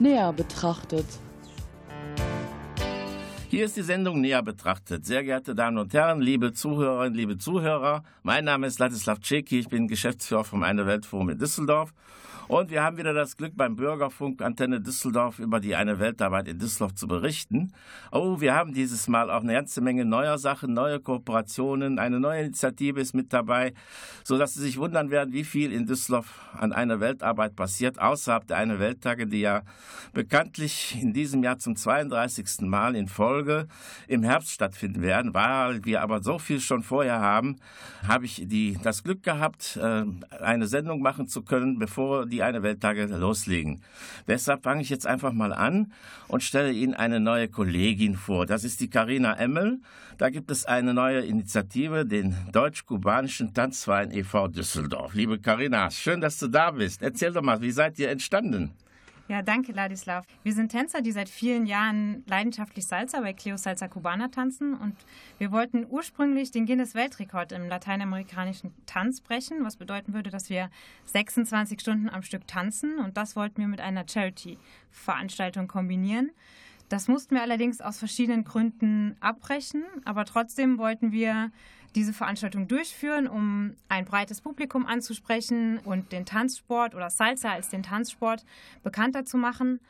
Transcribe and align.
näher 0.00 0.32
betrachtet. 0.32 1.06
Hier 3.48 3.64
ist 3.64 3.76
die 3.76 3.82
Sendung 3.82 4.20
näher 4.20 4.42
betrachtet. 4.42 5.04
Sehr 5.04 5.24
geehrte 5.24 5.54
Damen 5.54 5.76
und 5.78 5.92
Herren, 5.92 6.20
liebe 6.20 6.52
Zuhörerinnen, 6.52 7.14
liebe 7.14 7.36
Zuhörer, 7.36 8.04
mein 8.22 8.44
Name 8.44 8.66
ist 8.68 8.78
Ladislav 8.78 9.18
Czeki, 9.20 9.58
ich 9.58 9.68
bin 9.68 9.88
Geschäftsführer 9.88 10.44
vom 10.44 10.62
Eine 10.62 10.86
Weltforum 10.86 11.30
in 11.30 11.38
Düsseldorf 11.38 11.92
und 12.50 12.72
wir 12.72 12.82
haben 12.82 12.96
wieder 12.96 13.14
das 13.14 13.36
Glück, 13.36 13.52
beim 13.54 13.76
Bürgerfunk 13.76 14.42
Antenne 14.42 14.80
Düsseldorf 14.80 15.38
über 15.38 15.60
die 15.60 15.76
eine 15.76 16.00
Weltarbeit 16.00 16.48
in 16.48 16.58
Düsseldorf 16.58 16.96
zu 16.96 17.06
berichten. 17.06 17.72
Oh, 18.10 18.40
wir 18.40 18.56
haben 18.56 18.74
dieses 18.74 19.06
Mal 19.06 19.30
auch 19.30 19.42
eine 19.42 19.52
ganze 19.52 19.80
Menge 19.80 20.04
neuer 20.04 20.36
Sachen, 20.36 20.74
neue 20.74 20.98
Kooperationen, 20.98 22.00
eine 22.00 22.18
neue 22.18 22.40
Initiative 22.40 23.00
ist 23.00 23.14
mit 23.14 23.32
dabei, 23.32 23.72
sodass 24.24 24.54
Sie 24.54 24.62
sich 24.62 24.78
wundern 24.78 25.12
werden, 25.12 25.32
wie 25.32 25.44
viel 25.44 25.72
in 25.72 25.86
Düsseldorf 25.86 26.26
an 26.52 26.72
einer 26.72 26.98
Weltarbeit 26.98 27.54
passiert, 27.54 28.00
außerhalb 28.00 28.44
der 28.48 28.56
eine 28.56 28.80
Welttage, 28.80 29.28
die 29.28 29.42
ja 29.42 29.62
bekanntlich 30.12 30.98
in 31.00 31.12
diesem 31.12 31.44
Jahr 31.44 31.60
zum 31.60 31.76
32. 31.76 32.62
Mal 32.62 32.96
in 32.96 33.06
Folge 33.06 33.68
im 34.08 34.24
Herbst 34.24 34.50
stattfinden 34.50 35.02
werden. 35.02 35.34
Weil 35.34 35.84
wir 35.84 36.02
aber 36.02 36.20
so 36.20 36.40
viel 36.40 36.58
schon 36.58 36.82
vorher 36.82 37.20
haben, 37.20 37.60
habe 38.08 38.24
ich 38.24 38.42
die, 38.48 38.76
das 38.82 39.04
Glück 39.04 39.22
gehabt, 39.22 39.78
äh, 39.80 40.04
eine 40.40 40.66
Sendung 40.66 41.00
machen 41.00 41.28
zu 41.28 41.42
können, 41.42 41.78
bevor 41.78 42.26
die 42.26 42.39
die 42.40 42.44
eine 42.44 42.62
Welttage 42.62 43.04
loslegen. 43.04 43.82
Deshalb 44.26 44.62
fange 44.62 44.80
ich 44.80 44.88
jetzt 44.88 45.06
einfach 45.06 45.32
mal 45.32 45.52
an 45.52 45.92
und 46.26 46.42
stelle 46.42 46.72
Ihnen 46.72 46.94
eine 46.94 47.20
neue 47.20 47.48
Kollegin 47.48 48.16
vor. 48.16 48.46
Das 48.46 48.64
ist 48.64 48.80
die 48.80 48.88
Karina 48.88 49.34
Emmel. 49.34 49.80
Da 50.16 50.30
gibt 50.30 50.50
es 50.50 50.64
eine 50.64 50.94
neue 50.94 51.20
Initiative, 51.20 52.06
den 52.06 52.34
Deutsch-Kubanischen 52.52 53.52
Tanzverein 53.52 54.10
e.V. 54.10 54.48
Düsseldorf. 54.48 55.12
Liebe 55.12 55.38
Karina, 55.38 55.90
schön, 55.90 56.22
dass 56.22 56.38
du 56.38 56.48
da 56.48 56.70
bist. 56.70 57.02
Erzähl 57.02 57.32
doch 57.32 57.42
mal, 57.42 57.60
wie 57.60 57.72
seid 57.72 57.98
ihr 57.98 58.08
entstanden? 58.08 58.72
Ja, 59.30 59.42
danke, 59.42 59.70
Ladislav. 59.70 60.26
Wir 60.42 60.52
sind 60.54 60.72
Tänzer, 60.72 61.02
die 61.02 61.12
seit 61.12 61.28
vielen 61.28 61.64
Jahren 61.64 62.24
leidenschaftlich 62.26 62.84
Salsa 62.84 63.20
bei 63.20 63.32
Cleo 63.32 63.56
Salsa 63.56 63.86
Cubana 63.86 64.26
tanzen 64.26 64.74
und 64.74 64.96
wir 65.38 65.52
wollten 65.52 65.86
ursprünglich 65.88 66.50
den 66.50 66.66
Guinness-Weltrekord 66.66 67.52
im 67.52 67.68
lateinamerikanischen 67.68 68.74
Tanz 68.86 69.20
brechen, 69.20 69.64
was 69.64 69.76
bedeuten 69.76 70.14
würde, 70.14 70.30
dass 70.30 70.50
wir 70.50 70.68
26 71.04 71.80
Stunden 71.80 72.10
am 72.10 72.24
Stück 72.24 72.48
tanzen 72.48 72.98
und 72.98 73.16
das 73.16 73.36
wollten 73.36 73.60
wir 73.60 73.68
mit 73.68 73.80
einer 73.80 74.04
Charity-Veranstaltung 74.04 75.68
kombinieren. 75.68 76.32
Das 76.88 77.06
mussten 77.06 77.36
wir 77.36 77.42
allerdings 77.42 77.80
aus 77.80 78.00
verschiedenen 78.00 78.42
Gründen 78.42 79.14
abbrechen, 79.20 79.84
aber 80.04 80.24
trotzdem 80.24 80.76
wollten 80.76 81.12
wir 81.12 81.52
diese 81.94 82.12
Veranstaltung 82.12 82.68
durchführen, 82.68 83.26
um 83.26 83.74
ein 83.88 84.04
breites 84.04 84.40
Publikum 84.40 84.86
anzusprechen 84.86 85.78
und 85.78 86.12
den 86.12 86.24
Tanzsport 86.24 86.94
oder 86.94 87.10
Salsa 87.10 87.52
als 87.52 87.68
den 87.68 87.82
Tanzsport 87.82 88.44
bekannter 88.82 89.24
zu 89.24 89.36
machen. 89.36 89.80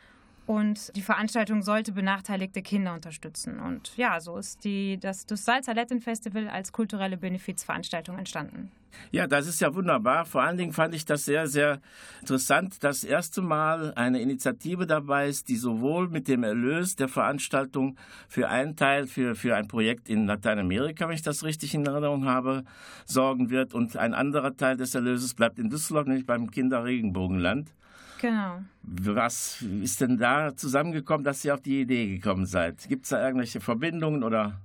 Und 0.50 0.90
die 0.96 1.02
Veranstaltung 1.02 1.62
sollte 1.62 1.92
benachteiligte 1.92 2.60
Kinder 2.60 2.92
unterstützen. 2.92 3.60
Und 3.60 3.96
ja, 3.96 4.18
so 4.18 4.36
ist 4.36 4.64
die, 4.64 4.98
das, 4.98 5.24
Salsa 5.28 5.70
Latin 5.70 6.00
Festival 6.00 6.48
als 6.48 6.72
kulturelle 6.72 7.16
Benefizveranstaltung 7.16 8.18
entstanden. 8.18 8.72
Ja, 9.12 9.28
das 9.28 9.46
ist 9.46 9.60
ja 9.60 9.72
wunderbar. 9.72 10.24
Vor 10.24 10.42
allen 10.42 10.58
Dingen 10.58 10.72
fand 10.72 10.92
ich 10.92 11.04
das 11.04 11.24
sehr, 11.24 11.46
sehr 11.46 11.80
interessant. 12.20 12.82
Das 12.82 13.04
erste 13.04 13.42
Mal 13.42 13.94
eine 13.94 14.20
Initiative 14.20 14.88
dabei 14.88 15.28
ist, 15.28 15.48
die 15.48 15.54
sowohl 15.54 16.08
mit 16.08 16.26
dem 16.26 16.42
Erlös 16.42 16.96
der 16.96 17.06
Veranstaltung 17.06 17.96
für 18.26 18.48
einen 18.48 18.74
Teil, 18.74 19.06
für, 19.06 19.36
für 19.36 19.54
ein 19.54 19.68
Projekt 19.68 20.08
in 20.08 20.26
Lateinamerika, 20.26 21.06
wenn 21.06 21.14
ich 21.14 21.22
das 21.22 21.44
richtig 21.44 21.74
in 21.74 21.86
Erinnerung 21.86 22.24
habe, 22.24 22.64
sorgen 23.04 23.50
wird 23.50 23.72
und 23.72 23.96
ein 23.96 24.14
anderer 24.14 24.56
Teil 24.56 24.76
des 24.76 24.96
Erlöses 24.96 25.34
bleibt 25.34 25.60
in 25.60 25.70
Düsseldorf, 25.70 26.08
nämlich 26.08 26.26
beim 26.26 26.50
Kinderregenbogenland. 26.50 27.70
Genau. 28.20 28.62
Was 28.82 29.62
ist 29.62 30.00
denn 30.00 30.18
da 30.18 30.54
zusammengekommen, 30.54 31.24
dass 31.24 31.44
ihr 31.44 31.54
auf 31.54 31.60
die 31.60 31.80
Idee 31.80 32.06
gekommen 32.06 32.46
seid? 32.46 32.88
Gibt 32.88 33.04
es 33.04 33.10
da 33.10 33.24
irgendwelche 33.24 33.60
Verbindungen 33.60 34.22
oder? 34.22 34.60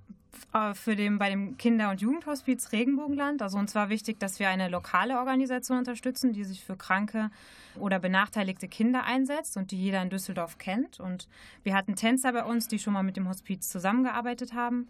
Äh, 0.54 0.74
für 0.74 0.96
den, 0.96 1.18
bei 1.18 1.30
dem 1.30 1.58
Kinder- 1.58 1.90
und 1.90 2.02
Jugendhospiz 2.02 2.72
Regenbogenland. 2.72 3.42
Also 3.42 3.58
uns 3.58 3.76
war 3.76 3.90
wichtig, 3.90 4.20
dass 4.20 4.40
wir 4.40 4.50
eine 4.50 4.70
lokale 4.70 5.18
Organisation 5.18 5.78
unterstützen, 5.78 6.34
die 6.34 6.44
sich 6.44 6.64
für 6.64 6.76
kranke 6.76 7.30
oder 7.78 8.00
benachteiligte 8.00 8.68
Kinder 8.68 9.04
einsetzt 9.04 9.58
und 9.58 9.72
die 9.72 9.82
jeder 9.82 10.02
in 10.02 10.10
Düsseldorf 10.10 10.58
kennt. 10.58 11.00
Und 11.00 11.28
wir 11.64 11.74
hatten 11.74 11.96
Tänzer 11.96 12.34
bei 12.34 12.44
uns, 12.44 12.68
die 12.68 12.80
schon 12.80 12.94
mal 12.94 13.04
mit 13.04 13.18
dem 13.18 13.28
Hospiz 13.28 13.70
zusammengearbeitet 13.70 14.54
haben 14.54 14.88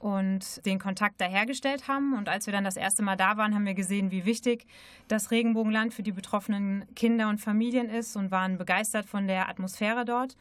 und 0.00 0.64
den 0.66 0.78
Kontakt 0.78 1.20
da 1.20 1.26
hergestellt 1.26 1.86
haben. 1.86 2.14
Und 2.14 2.28
als 2.28 2.46
wir 2.46 2.52
dann 2.52 2.64
das 2.64 2.76
erste 2.76 3.02
Mal 3.02 3.16
da 3.16 3.36
waren, 3.36 3.54
haben 3.54 3.66
wir 3.66 3.74
gesehen, 3.74 4.10
wie 4.10 4.24
wichtig 4.24 4.66
das 5.08 5.30
Regenbogenland 5.30 5.94
für 5.94 6.02
die 6.02 6.12
betroffenen 6.12 6.84
Kinder 6.96 7.28
und 7.28 7.38
Familien 7.38 7.88
ist 7.88 8.16
und 8.16 8.30
waren 8.30 8.58
begeistert 8.58 9.06
von 9.06 9.28
der 9.28 9.48
Atmosphäre 9.48 10.04
dort 10.04 10.36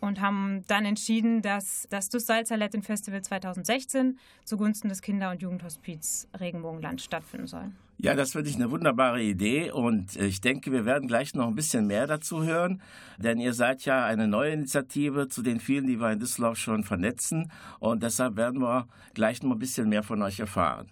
und 0.00 0.20
haben 0.20 0.64
dann 0.68 0.84
entschieden, 0.84 1.42
dass 1.42 1.86
das 1.90 2.08
Duss-Salzer 2.08 2.56
Latin 2.56 2.82
Festival 2.82 3.20
2016 3.20 4.18
zugunsten 4.44 4.88
des 4.88 5.02
Kinder- 5.02 5.30
und 5.30 5.42
Jugendhospiz 5.42 6.28
Regenbogenland 6.38 7.02
stattfinden 7.02 7.46
soll. 7.46 7.72
Ja, 8.02 8.14
das 8.14 8.32
finde 8.32 8.48
ich 8.48 8.56
eine 8.56 8.70
wunderbare 8.70 9.20
Idee 9.22 9.70
und 9.70 10.16
ich 10.16 10.40
denke, 10.40 10.72
wir 10.72 10.86
werden 10.86 11.06
gleich 11.06 11.34
noch 11.34 11.48
ein 11.48 11.54
bisschen 11.54 11.86
mehr 11.86 12.06
dazu 12.06 12.42
hören, 12.42 12.80
denn 13.18 13.38
ihr 13.38 13.52
seid 13.52 13.84
ja 13.84 14.06
eine 14.06 14.26
neue 14.26 14.52
Initiative 14.52 15.28
zu 15.28 15.42
den 15.42 15.60
vielen, 15.60 15.86
die 15.86 16.00
wir 16.00 16.10
in 16.10 16.18
Düsseldorf 16.18 16.56
schon 16.56 16.82
vernetzen 16.82 17.52
und 17.78 18.02
deshalb 18.02 18.36
werden 18.36 18.62
wir 18.62 18.86
gleich 19.12 19.42
noch 19.42 19.52
ein 19.52 19.58
bisschen 19.58 19.90
mehr 19.90 20.02
von 20.02 20.22
euch 20.22 20.40
erfahren. 20.40 20.88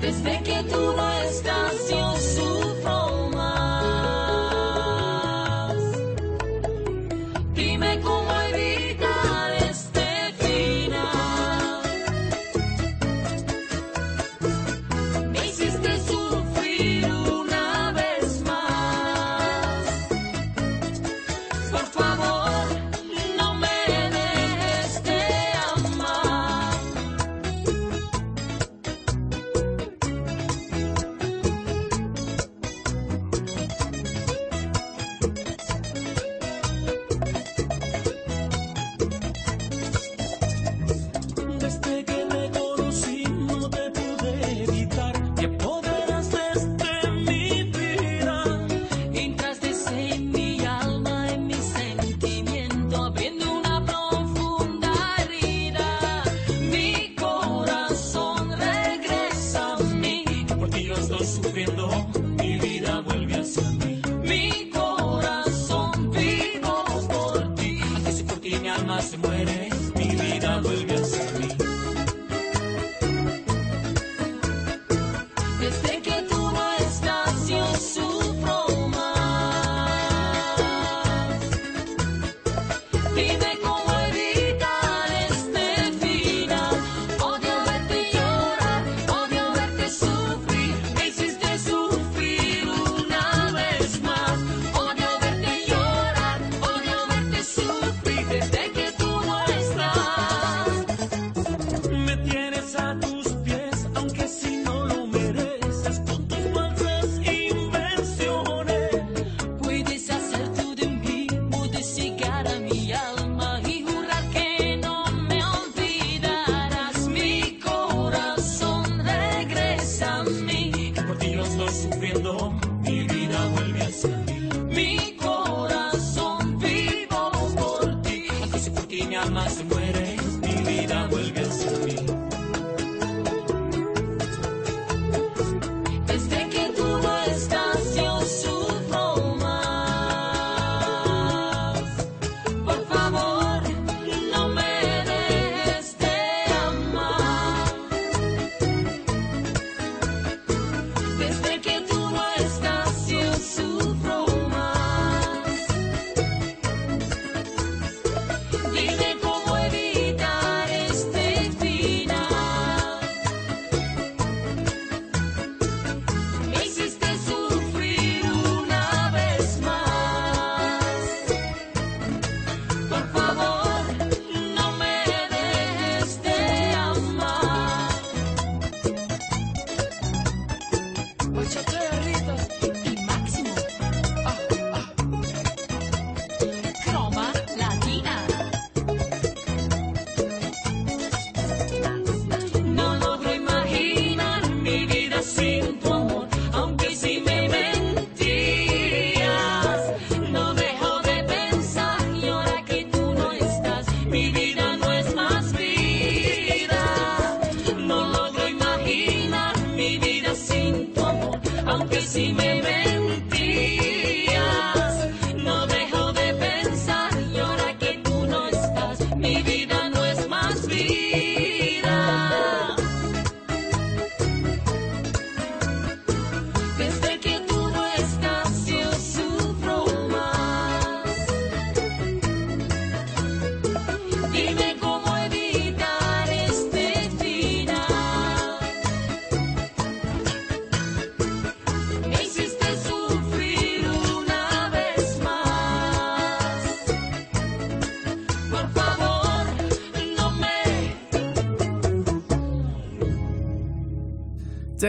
Desde 0.00 0.42
que 0.44 0.62
tú 0.70 0.96
no 0.96 1.13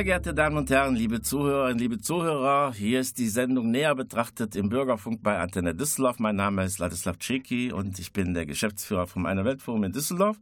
geehrte 0.06 0.36
Damen 0.36 0.57
und 0.57 0.69
Herren, 0.69 0.96
liebe 0.96 1.24
Zuhörerinnen, 1.24 1.80
liebe 1.80 1.98
Zuhörer, 1.98 2.72
hier 2.75 3.00
ist 3.00 3.18
die 3.18 3.28
Sendung 3.28 3.72
näher 3.72 3.96
betrachtet 3.96 4.56
im 4.56 4.69
Bürgerfunk 4.69 5.24
bei 5.24 5.40
Antenne 5.40 5.74
Düsseldorf. 5.74 6.19
Mein 6.19 6.36
Name 6.36 6.63
ist 6.63 6.78
Ladislav 6.78 7.18
Ceki 7.18 7.72
und 7.72 7.98
ich 7.98 8.13
bin 8.13 8.36
der 8.36 8.46
Geschäftsführer 8.46 9.07
vom 9.07 9.25
Eine 9.25 9.46
Weltforum 9.46 9.84
in 9.84 9.94
Düsseldorf. 9.94 10.40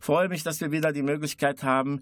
Freue 0.00 0.28
mich, 0.28 0.42
dass 0.42 0.60
wir 0.60 0.72
wieder 0.72 0.92
die 0.92 1.04
Möglichkeit 1.04 1.62
haben, 1.62 2.00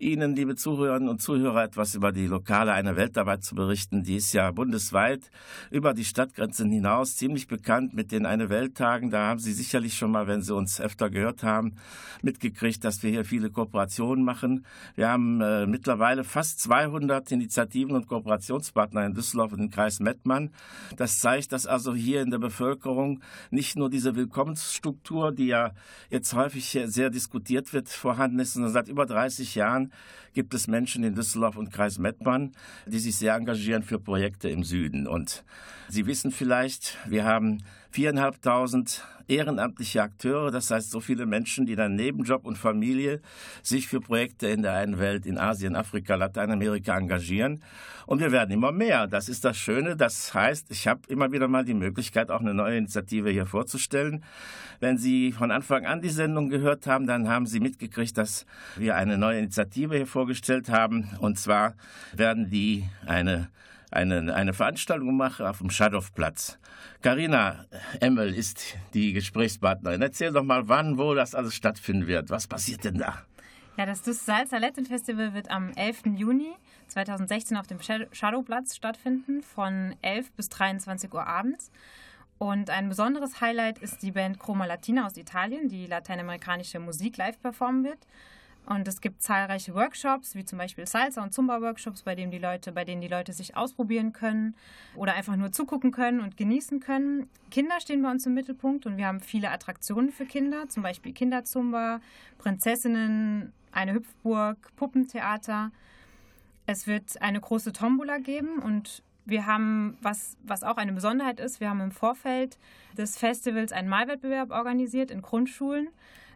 Ihnen, 0.00 0.34
liebe 0.34 0.56
Zuhörerinnen 0.56 1.08
und 1.08 1.22
Zuhörer, 1.22 1.62
etwas 1.62 1.94
über 1.94 2.10
die 2.10 2.26
lokale 2.26 2.72
Eine 2.72 2.96
Weltarbeit 2.96 3.44
zu 3.44 3.54
berichten. 3.54 4.02
Die 4.02 4.16
ist 4.16 4.32
ja 4.32 4.50
bundesweit 4.50 5.30
über 5.70 5.94
die 5.94 6.04
Stadtgrenzen 6.04 6.72
hinaus 6.72 7.14
ziemlich 7.14 7.46
bekannt 7.46 7.94
mit 7.94 8.10
den 8.10 8.26
Eine 8.26 8.48
Welttagen. 8.48 9.10
Da 9.10 9.28
haben 9.28 9.38
Sie 9.38 9.52
sicherlich 9.52 9.94
schon 9.94 10.10
mal, 10.10 10.26
wenn 10.26 10.42
Sie 10.42 10.56
uns 10.56 10.80
öfter 10.80 11.08
gehört 11.08 11.44
haben, 11.44 11.76
mitgekriegt, 12.20 12.82
dass 12.82 13.04
wir 13.04 13.10
hier 13.10 13.24
viele 13.24 13.48
Kooperationen 13.48 14.24
machen. 14.24 14.66
Wir 14.96 15.08
haben 15.08 15.40
äh, 15.40 15.64
mittlerweile 15.64 16.24
fast 16.24 16.47
200 16.56 17.30
Initiativen 17.30 17.94
und 17.94 18.06
Kooperationspartner 18.06 19.06
in 19.06 19.14
Düsseldorf 19.14 19.52
und 19.52 19.60
im 19.60 19.70
Kreis 19.70 20.00
Mettmann. 20.00 20.50
Das 20.96 21.18
zeigt, 21.18 21.52
dass 21.52 21.66
also 21.66 21.94
hier 21.94 22.22
in 22.22 22.30
der 22.30 22.38
Bevölkerung 22.38 23.20
nicht 23.50 23.76
nur 23.76 23.90
diese 23.90 24.16
Willkommensstruktur, 24.16 25.32
die 25.32 25.46
ja 25.46 25.72
jetzt 26.10 26.32
häufig 26.34 26.78
sehr 26.86 27.10
diskutiert 27.10 27.72
wird, 27.72 27.88
vorhanden 27.88 28.38
ist, 28.38 28.54
sondern 28.54 28.72
seit 28.72 28.88
über 28.88 29.06
30 29.06 29.54
Jahren 29.54 29.92
gibt 30.32 30.54
es 30.54 30.68
Menschen 30.68 31.04
in 31.04 31.14
Düsseldorf 31.14 31.56
und 31.56 31.72
Kreis 31.72 31.98
Mettmann, 31.98 32.52
die 32.86 32.98
sich 32.98 33.16
sehr 33.16 33.34
engagieren 33.34 33.82
für 33.82 33.98
Projekte 33.98 34.48
im 34.48 34.64
Süden. 34.64 35.06
Und 35.06 35.44
Sie 35.88 36.06
wissen 36.06 36.30
vielleicht, 36.30 36.96
wir 37.06 37.24
haben 37.24 37.62
viereinhalbtausend 37.90 39.04
ehrenamtliche 39.28 40.02
Akteure, 40.02 40.50
das 40.50 40.70
heißt 40.70 40.90
so 40.90 41.00
viele 41.00 41.26
Menschen, 41.26 41.66
die 41.66 41.76
dann 41.76 41.94
neben 41.94 42.24
Job 42.24 42.44
und 42.44 42.56
Familie 42.56 43.20
sich 43.62 43.86
für 43.86 44.00
Projekte 44.00 44.48
in 44.48 44.62
der 44.62 44.72
einen 44.72 44.98
Welt, 44.98 45.26
in 45.26 45.38
Asien, 45.38 45.76
Afrika, 45.76 46.14
Lateinamerika 46.14 46.96
engagieren. 46.96 47.62
Und 48.06 48.20
wir 48.20 48.32
werden 48.32 48.50
immer 48.50 48.72
mehr. 48.72 49.06
Das 49.06 49.28
ist 49.28 49.44
das 49.44 49.58
Schöne. 49.58 49.94
Das 49.94 50.32
heißt, 50.32 50.70
ich 50.70 50.88
habe 50.88 51.02
immer 51.08 51.30
wieder 51.30 51.46
mal 51.46 51.64
die 51.64 51.74
Möglichkeit, 51.74 52.30
auch 52.30 52.40
eine 52.40 52.54
neue 52.54 52.78
Initiative 52.78 53.30
hier 53.30 53.46
vorzustellen. 53.46 54.24
Wenn 54.80 54.96
Sie 54.96 55.32
von 55.32 55.50
Anfang 55.50 55.84
an 55.84 56.00
die 56.00 56.08
Sendung 56.08 56.48
gehört 56.48 56.86
haben, 56.86 57.06
dann 57.06 57.28
haben 57.28 57.46
Sie 57.46 57.60
mitgekriegt, 57.60 58.16
dass 58.16 58.46
wir 58.76 58.96
eine 58.96 59.18
neue 59.18 59.38
Initiative 59.38 59.96
hier 59.96 60.06
vorgestellt 60.06 60.70
haben. 60.70 61.10
Und 61.20 61.38
zwar 61.38 61.74
werden 62.14 62.48
die 62.48 62.88
eine 63.06 63.48
eine, 63.90 64.34
eine 64.34 64.52
Veranstaltung 64.52 65.16
mache 65.16 65.48
auf 65.48 65.58
dem 65.58 65.70
Schadowplatz. 65.70 66.58
Carina 67.02 67.66
Emmel 68.00 68.34
ist 68.34 68.76
die 68.94 69.12
Gesprächspartnerin. 69.12 70.02
Erzähl 70.02 70.32
doch 70.32 70.44
mal, 70.44 70.68
wann, 70.68 70.98
wo 70.98 71.14
das 71.14 71.34
alles 71.34 71.54
stattfinden 71.54 72.06
wird. 72.06 72.30
Was 72.30 72.46
passiert 72.46 72.84
denn 72.84 72.98
da? 72.98 73.22
Ja, 73.76 73.86
das 73.86 74.04
Salsa 74.04 74.58
Latin 74.58 74.86
Festival 74.86 75.34
wird 75.34 75.50
am 75.50 75.70
11. 75.74 76.02
Juni 76.16 76.52
2016 76.88 77.56
auf 77.56 77.66
dem 77.66 77.78
Shadowplatz 77.80 78.74
stattfinden, 78.74 79.42
von 79.42 79.94
11 80.02 80.32
bis 80.32 80.48
23 80.48 81.12
Uhr 81.14 81.26
abends. 81.26 81.70
Und 82.38 82.70
ein 82.70 82.88
besonderes 82.88 83.40
Highlight 83.40 83.78
ist 83.78 84.02
die 84.02 84.12
Band 84.12 84.38
Chroma 84.38 84.64
Latina 84.64 85.06
aus 85.06 85.16
Italien, 85.16 85.68
die 85.68 85.86
lateinamerikanische 85.86 86.78
Musik 86.78 87.16
live 87.16 87.40
performen 87.40 87.84
wird. 87.84 87.98
Und 88.68 88.86
es 88.86 89.00
gibt 89.00 89.22
zahlreiche 89.22 89.74
Workshops, 89.74 90.34
wie 90.34 90.44
zum 90.44 90.58
Beispiel 90.58 90.84
Salsa- 90.84 91.22
und 91.22 91.32
Zumba-Workshops, 91.32 92.02
bei 92.02 92.14
denen 92.14 92.30
die 92.30 92.38
Leute, 92.38 92.70
bei 92.70 92.84
denen 92.84 93.00
die 93.00 93.08
Leute 93.08 93.32
sich 93.32 93.56
ausprobieren 93.56 94.12
können 94.12 94.54
oder 94.94 95.14
einfach 95.14 95.36
nur 95.36 95.52
zugucken 95.52 95.90
können 95.90 96.20
und 96.20 96.36
genießen 96.36 96.78
können. 96.78 97.30
Kinder 97.50 97.80
stehen 97.80 98.02
bei 98.02 98.10
uns 98.10 98.26
im 98.26 98.34
Mittelpunkt 98.34 98.84
und 98.84 98.98
wir 98.98 99.06
haben 99.06 99.20
viele 99.20 99.50
Attraktionen 99.50 100.12
für 100.12 100.26
Kinder, 100.26 100.68
zum 100.68 100.82
Beispiel 100.82 101.14
Kinderzumba, 101.14 102.02
Prinzessinnen, 102.36 103.54
eine 103.72 103.94
Hüpfburg, 103.94 104.58
Puppentheater. 104.76 105.70
Es 106.66 106.86
wird 106.86 107.22
eine 107.22 107.40
große 107.40 107.72
Tombola 107.72 108.18
geben 108.18 108.58
und 108.58 109.02
wir 109.28 109.46
haben, 109.46 109.96
was, 110.00 110.36
was 110.42 110.62
auch 110.62 110.76
eine 110.76 110.92
Besonderheit 110.92 111.38
ist, 111.40 111.60
wir 111.60 111.70
haben 111.70 111.80
im 111.80 111.92
Vorfeld 111.92 112.58
des 112.96 113.18
Festivals 113.18 113.72
einen 113.72 113.88
Malwettbewerb 113.88 114.50
organisiert 114.50 115.10
in 115.10 115.22
Grundschulen 115.22 115.88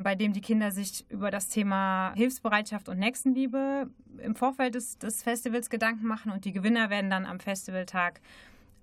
bei 0.03 0.15
dem 0.15 0.33
die 0.33 0.41
Kinder 0.41 0.71
sich 0.71 1.05
über 1.11 1.31
das 1.31 1.49
Thema 1.49 2.13
Hilfsbereitschaft 2.15 2.89
und 2.89 2.99
Nächstenliebe 2.99 3.89
im 4.19 4.35
Vorfeld 4.35 4.75
des, 4.75 4.99
des 4.99 5.23
Festivals 5.23 5.71
Gedanken 5.71 6.07
machen 6.07 6.33
und 6.33 6.45
die 6.45 6.53
Gewinner 6.53 6.91
werden 6.91 7.11
dann 7.11 7.27
am 7.27 7.41
Festivaltag 7.41 8.21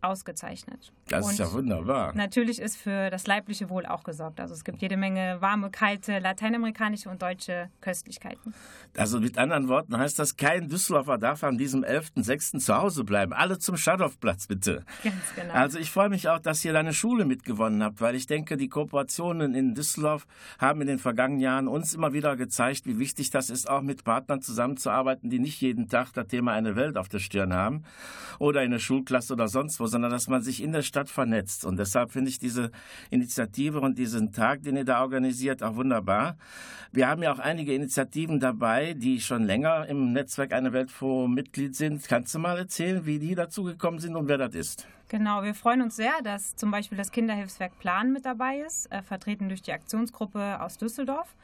ausgezeichnet. 0.02 0.92
Das 1.08 1.26
und 1.26 1.32
ist 1.32 1.40
ja 1.40 1.52
wunderbar. 1.52 2.14
Natürlich 2.16 2.60
ist 2.60 2.78
für 2.78 3.10
das 3.10 3.28
leibliche 3.28 3.70
Wohl 3.70 3.86
auch 3.86 4.04
gesorgt. 4.04 4.40
Also 4.40 4.54
es 4.54 4.64
gibt 4.64 4.82
jede 4.82 4.98
Menge 4.98 5.38
warme, 5.40 5.70
kalte, 5.72 6.20
lateinamerikanische 6.20 7.10
und 7.10 7.22
deutsche 7.22 7.70
Köstlichkeiten. 7.82 8.54
Also 8.98 9.20
mit 9.20 9.38
anderen 9.38 9.68
Worten 9.68 9.98
heißt 9.98 10.20
das, 10.20 10.38
kein 10.38 10.70
Düsseldorfer 10.70 11.18
darf 11.18 11.44
an 11.44 11.58
diesem 11.58 11.84
11.06. 11.84 12.60
zu 12.60 12.76
Hause 12.76 13.04
bleiben. 13.04 13.34
Alle 13.34 13.60
zum 13.60 13.78
Schadowplatz, 13.78 14.48
bitte. 14.48 14.84
Ganz 15.04 15.16
genau. 15.36 15.54
Also 15.54 15.80
ich 15.80 15.92
freue 15.92 16.10
mich 16.10 16.30
auch, 16.30 16.40
dass 16.40 16.64
ihr 16.64 16.74
deine 16.74 16.94
Schule 16.94 17.26
mitgewonnen 17.26 17.84
habt, 17.84 18.02
weil 18.02 18.16
ich 18.16 18.28
denke, 18.28 18.58
die 18.58 18.70
Kooperationen 18.70 19.54
in 19.54 19.76
Düsseldorf 19.76 20.28
haben 20.60 20.82
in 20.82 20.88
den 20.88 21.00
vergangenen 21.00 21.42
Jahren 21.42 21.68
uns 21.68 21.94
immer 21.94 22.14
wieder 22.14 22.36
gezeigt, 22.36 22.86
wie 22.86 23.00
wichtig 23.00 23.30
das 23.30 23.50
ist, 23.50 23.70
auch 23.70 23.82
mit 23.82 24.04
Partnern 24.04 24.42
zusammenzuarbeiten, 24.42 25.30
die 25.30 25.40
nicht 25.40 25.62
jeden 25.62 25.88
Tag 25.88 26.14
das 26.14 26.28
Thema 26.28 26.54
eine 26.54 26.76
Welt 26.76 26.98
auf 26.98 27.10
der 27.10 27.20
Stirn 27.20 27.54
haben 27.54 27.84
oder 28.38 28.64
in 28.64 28.72
der 28.72 28.80
Schulklasse 28.80 29.34
oder 29.34 29.48
sonst 29.48 29.80
wo, 29.80 29.89
sondern 29.90 30.12
dass 30.12 30.30
man 30.30 30.42
sich 30.42 30.64
in 30.64 30.72
der 30.72 30.82
Stadt 30.82 31.10
vernetzt. 31.10 31.66
Und 31.66 31.78
deshalb 31.78 32.12
finde 32.12 32.30
ich 32.30 32.40
diese 32.40 32.72
Initiative 33.10 33.82
und 33.82 33.98
diesen 33.98 34.32
Tag, 34.32 34.64
den 34.64 34.78
ihr 34.78 34.86
da 34.86 35.02
organisiert, 35.02 35.62
auch 35.62 35.76
wunderbar. 35.76 36.38
Wir 36.94 37.10
haben 37.10 37.22
ja 37.22 37.34
auch 37.34 37.40
einige 37.40 37.74
Initiativen 37.74 38.40
dabei, 38.40 38.94
die 38.94 39.20
schon 39.20 39.44
länger 39.44 39.88
im 39.88 40.14
Netzwerk 40.14 40.54
Eine 40.54 40.72
Weltforum 40.72 41.34
Mitglied 41.34 41.76
sind. 41.76 42.08
Kannst 42.08 42.34
du 42.34 42.40
mal 42.40 42.58
erzählen, 42.58 43.06
wie 43.06 43.20
die 43.20 43.36
dazu 43.36 43.64
gekommen 43.64 44.00
sind 44.00 44.16
und 44.16 44.28
wer 44.28 44.38
das 44.38 44.56
ist? 44.56 44.88
Genau, 45.10 45.44
wir 45.44 45.56
freuen 45.56 45.82
uns 45.82 45.96
sehr, 45.96 46.14
dass 46.24 46.56
zum 46.56 46.70
Beispiel 46.70 46.98
das 46.98 47.12
Kinderhilfswerk 47.12 47.80
Plan 47.80 48.14
mit 48.14 48.26
dabei 48.26 48.60
ist, 48.60 48.92
äh, 48.92 49.02
vertreten 49.02 49.50
durch 49.50 49.64
die 49.64 49.74
Aktionsgruppe 49.74 50.62
aus 50.62 50.78
Düsseldorf. 50.78 51.36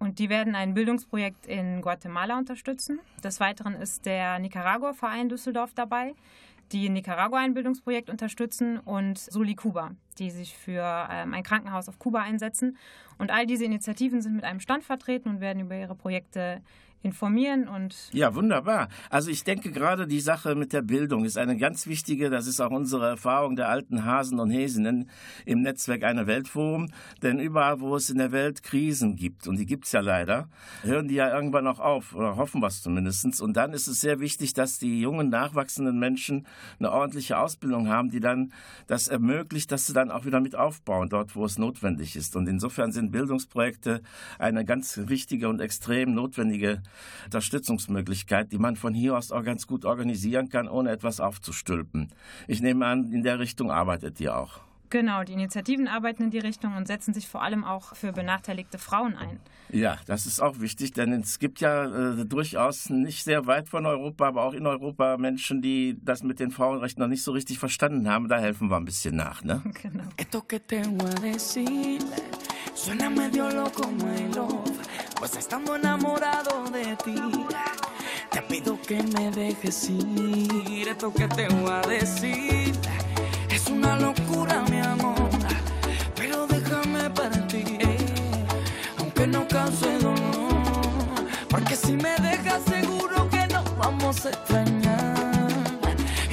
Und 0.00 0.18
die 0.18 0.28
werden 0.28 0.54
ein 0.54 0.74
Bildungsprojekt 0.74 1.46
in 1.46 1.80
Guatemala 1.80 2.36
unterstützen. 2.36 2.98
Des 3.22 3.40
Weiteren 3.40 3.74
ist 3.74 4.04
der 4.06 4.38
Nicaragua-Verein 4.40 5.28
Düsseldorf 5.28 5.72
dabei, 5.74 6.14
die 6.72 6.88
Nicaragua 6.88 7.38
ein 7.38 7.54
Bildungsprojekt 7.54 8.10
unterstützen 8.10 8.78
und 8.78 9.18
Soli 9.18 9.54
Kuba, 9.54 9.92
die 10.18 10.30
sich 10.30 10.56
für 10.56 11.08
ähm, 11.10 11.34
ein 11.34 11.42
Krankenhaus 11.42 11.88
auf 11.88 11.98
Kuba 11.98 12.20
einsetzen. 12.20 12.76
Und 13.18 13.30
all 13.30 13.46
diese 13.46 13.64
Initiativen 13.64 14.22
sind 14.22 14.34
mit 14.34 14.44
einem 14.44 14.60
Stand 14.60 14.84
vertreten 14.84 15.28
und 15.28 15.40
werden 15.40 15.60
über 15.60 15.76
ihre 15.76 15.94
Projekte 15.94 16.62
informieren 17.04 17.68
und. 17.68 17.94
Ja, 18.12 18.34
wunderbar. 18.34 18.88
Also 19.10 19.30
ich 19.30 19.44
denke 19.44 19.70
gerade 19.70 20.06
die 20.06 20.20
Sache 20.20 20.54
mit 20.54 20.72
der 20.72 20.82
Bildung 20.82 21.24
ist 21.24 21.36
eine 21.36 21.56
ganz 21.56 21.86
wichtige, 21.86 22.30
das 22.30 22.46
ist 22.46 22.60
auch 22.60 22.70
unsere 22.70 23.06
Erfahrung 23.06 23.56
der 23.56 23.68
alten 23.68 24.04
Hasen 24.04 24.40
und 24.40 24.50
Häsinnen 24.50 25.10
im 25.44 25.60
Netzwerk 25.60 26.02
einer 26.02 26.26
Weltforum. 26.26 26.88
Denn 27.22 27.38
überall, 27.38 27.80
wo 27.80 27.94
es 27.94 28.08
in 28.08 28.18
der 28.18 28.32
Welt 28.32 28.62
Krisen 28.62 29.16
gibt, 29.16 29.46
und 29.46 29.58
die 29.58 29.66
gibt 29.66 29.84
es 29.84 29.92
ja 29.92 30.00
leider, 30.00 30.48
hören 30.82 31.08
die 31.08 31.14
ja 31.14 31.34
irgendwann 31.34 31.66
auch 31.66 31.78
auf, 31.78 32.14
oder 32.14 32.36
hoffen 32.36 32.60
wir 32.62 32.68
es 32.68 32.82
zumindest. 32.82 33.40
Und 33.42 33.56
dann 33.56 33.72
ist 33.72 33.86
es 33.86 34.00
sehr 34.00 34.18
wichtig, 34.20 34.54
dass 34.54 34.78
die 34.78 35.00
jungen, 35.00 35.28
nachwachsenden 35.28 35.98
Menschen 35.98 36.46
eine 36.78 36.90
ordentliche 36.90 37.38
Ausbildung 37.38 37.88
haben, 37.88 38.10
die 38.10 38.20
dann 38.20 38.52
das 38.86 39.08
ermöglicht, 39.08 39.70
dass 39.70 39.86
sie 39.86 39.92
dann 39.92 40.10
auch 40.10 40.24
wieder 40.24 40.40
mit 40.40 40.56
aufbauen, 40.56 41.08
dort, 41.10 41.36
wo 41.36 41.44
es 41.44 41.58
notwendig 41.58 42.16
ist. 42.16 42.34
Und 42.34 42.48
insofern 42.48 42.92
sind 42.92 43.12
Bildungsprojekte 43.12 44.00
eine 44.38 44.64
ganz 44.64 44.98
wichtige 45.04 45.48
und 45.48 45.60
extrem 45.60 46.14
notwendige 46.14 46.82
Unterstützungsmöglichkeit, 47.26 48.52
die 48.52 48.58
man 48.58 48.76
von 48.76 48.94
hier 48.94 49.16
aus 49.16 49.32
auch 49.32 49.44
ganz 49.44 49.66
gut 49.66 49.84
organisieren 49.84 50.48
kann, 50.48 50.68
ohne 50.68 50.90
etwas 50.90 51.20
aufzustülpen. 51.20 52.10
Ich 52.48 52.60
nehme 52.60 52.86
an, 52.86 53.12
in 53.12 53.22
der 53.22 53.38
Richtung 53.38 53.70
arbeitet 53.70 54.20
ihr 54.20 54.36
auch. 54.36 54.60
Genau, 54.94 55.24
die 55.24 55.32
Initiativen 55.32 55.88
arbeiten 55.88 56.22
in 56.22 56.30
die 56.30 56.38
Richtung 56.38 56.76
und 56.76 56.86
setzen 56.86 57.14
sich 57.14 57.26
vor 57.26 57.42
allem 57.42 57.64
auch 57.64 57.96
für 57.96 58.12
benachteiligte 58.12 58.78
Frauen 58.78 59.16
ein. 59.16 59.40
Ja, 59.70 59.98
das 60.06 60.24
ist 60.24 60.40
auch 60.40 60.60
wichtig, 60.60 60.92
denn 60.92 61.12
es 61.14 61.40
gibt 61.40 61.60
ja 61.60 62.12
äh, 62.12 62.24
durchaus 62.24 62.90
nicht 62.90 63.24
sehr 63.24 63.46
weit 63.46 63.68
von 63.68 63.86
Europa, 63.86 64.28
aber 64.28 64.44
auch 64.44 64.52
in 64.52 64.68
Europa 64.68 65.16
Menschen, 65.16 65.62
die 65.62 65.98
das 66.04 66.22
mit 66.22 66.38
den 66.38 66.52
Frauenrechten 66.52 67.00
noch 67.00 67.08
nicht 67.08 67.24
so 67.24 67.32
richtig 67.32 67.58
verstanden 67.58 68.08
haben. 68.08 68.28
Da 68.28 68.38
helfen 68.38 68.70
wir 68.70 68.76
ein 68.76 68.84
bisschen 68.84 69.16
nach, 69.16 69.42
ne? 69.42 69.62
Genau. 69.82 70.04
Suena 72.74 73.08
medio 73.08 73.48
loco, 73.50 73.88
my 73.88 74.34
love. 74.34 74.70
Pues 75.18 75.36
estando 75.36 75.76
enamorado 75.76 76.64
de 76.70 76.96
ti, 76.96 77.14
te 78.30 78.42
pido 78.42 78.78
que 78.82 79.02
me 79.02 79.30
dejes 79.30 79.88
ir. 79.88 80.88
Esto 80.88 81.12
que 81.12 81.28
te 81.28 81.48
voy 81.48 81.70
a 81.70 81.80
decir 81.88 82.72
es 83.48 83.66
una 83.68 83.96
locura, 83.96 84.62
mi 84.70 84.80
amor. 84.80 85.30
Pero 86.16 86.46
déjame 86.48 87.08
partir, 87.10 87.78
aunque 88.98 89.26
no 89.28 89.46
cause 89.46 89.98
dolor. 90.00 91.24
Porque 91.48 91.76
si 91.76 91.92
me 91.92 92.14
dejas, 92.16 92.62
seguro 92.64 93.30
que 93.30 93.46
nos 93.46 93.76
vamos 93.78 94.26
a 94.26 94.30
extrañar 94.30 95.48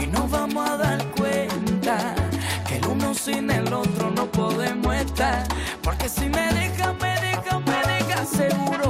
y 0.02 0.08
nos 0.08 0.30
vamos 0.30 0.70
a 0.70 0.78
dar 0.78 1.06
cuenta 1.12 2.16
que 2.68 2.78
el 2.78 2.88
uno 2.88 3.14
sin 3.14 3.52
el 3.52 3.71
Porque 5.82 6.08
si 6.08 6.30
me 6.30 6.54
dejas, 6.54 6.94
me 7.02 7.20
dejas, 7.22 7.60
me 7.66 7.82
dejas, 7.92 8.30
seguro 8.30 8.81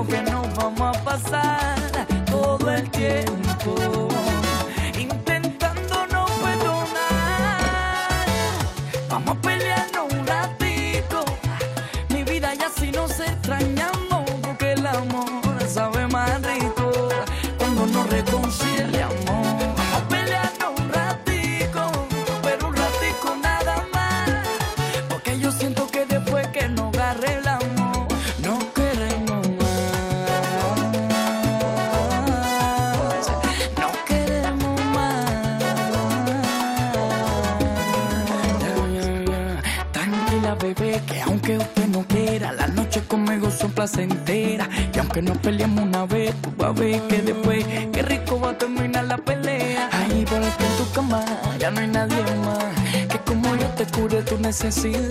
see 54.81 54.89
you. 54.93 55.10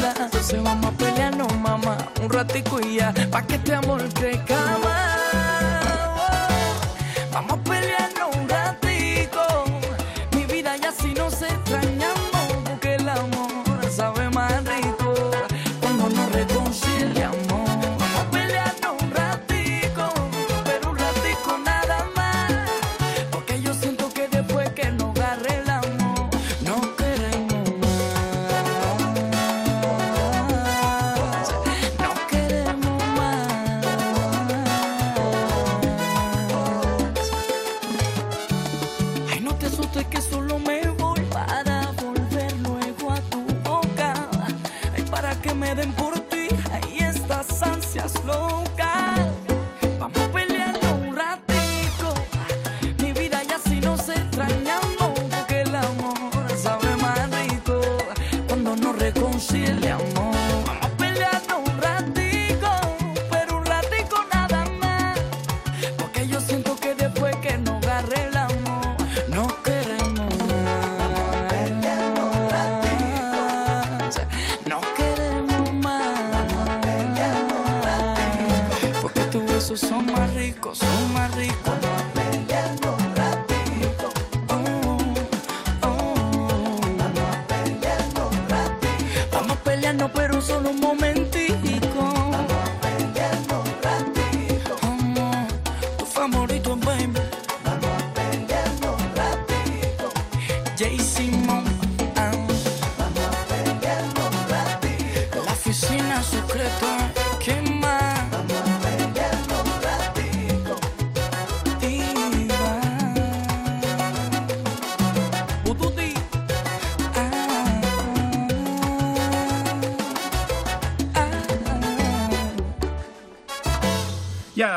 Jim 107.51 107.80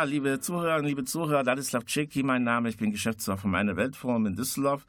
Liebe 0.06 0.40
Zuhörerinnen, 0.42 0.88
liebe 0.88 1.06
Zuhörer, 1.06 1.44
Ladislav 1.44 1.86
Czeki, 1.86 2.24
mein 2.24 2.44
Name, 2.44 2.68
ich 2.68 2.78
bin 2.78 2.92
Geschäftsführer 2.92 3.38
vom 3.38 3.56
Eine 3.56 3.78
Weltforum 3.78 4.26
in 4.26 4.36
Düsseldorf. 4.36 4.86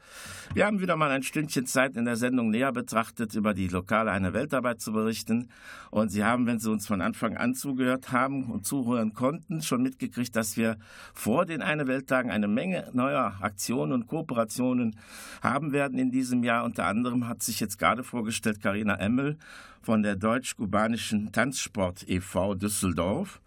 Wir 0.53 0.65
haben 0.65 0.81
wieder 0.81 0.97
mal 0.97 1.09
ein 1.09 1.23
Stündchen 1.23 1.65
Zeit 1.65 1.95
in 1.95 2.03
der 2.03 2.17
Sendung 2.17 2.49
näher 2.49 2.73
betrachtet, 2.73 3.33
über 3.33 3.53
die 3.53 3.69
lokale 3.69 4.11
Eine 4.11 4.33
Weltarbeit 4.33 4.81
zu 4.81 4.91
berichten. 4.91 5.49
Und 5.89 6.09
Sie 6.09 6.25
haben, 6.25 6.47
wenn 6.47 6.59
Sie 6.59 6.69
uns 6.69 6.85
von 6.85 7.01
Anfang 7.01 7.37
an 7.37 7.55
zugehört 7.55 8.11
haben 8.11 8.51
und 8.51 8.65
zuhören 8.65 9.13
konnten, 9.13 9.61
schon 9.61 9.83
mitgekriegt, 9.83 10.35
dass 10.35 10.57
wir 10.57 10.77
vor 11.13 11.45
den 11.45 11.61
Eine 11.61 11.87
Welttagen 11.87 12.29
eine 12.29 12.49
Menge 12.49 12.89
neuer 12.91 13.37
Aktionen 13.39 13.93
und 13.93 14.07
Kooperationen 14.07 14.97
haben 15.41 15.71
werden 15.71 15.97
in 15.97 16.11
diesem 16.11 16.43
Jahr. 16.43 16.65
Unter 16.65 16.85
anderem 16.85 17.27
hat 17.27 17.41
sich 17.41 17.61
jetzt 17.61 17.79
gerade 17.79 18.03
vorgestellt 18.03 18.61
Karina 18.61 18.95
Emmel 18.95 19.37
von 19.81 20.03
der 20.03 20.15
Deutsch-Kubanischen 20.15 21.31
Tanzsport 21.31 22.09
e.V. 22.09 22.55
Düsseldorf 22.55 23.39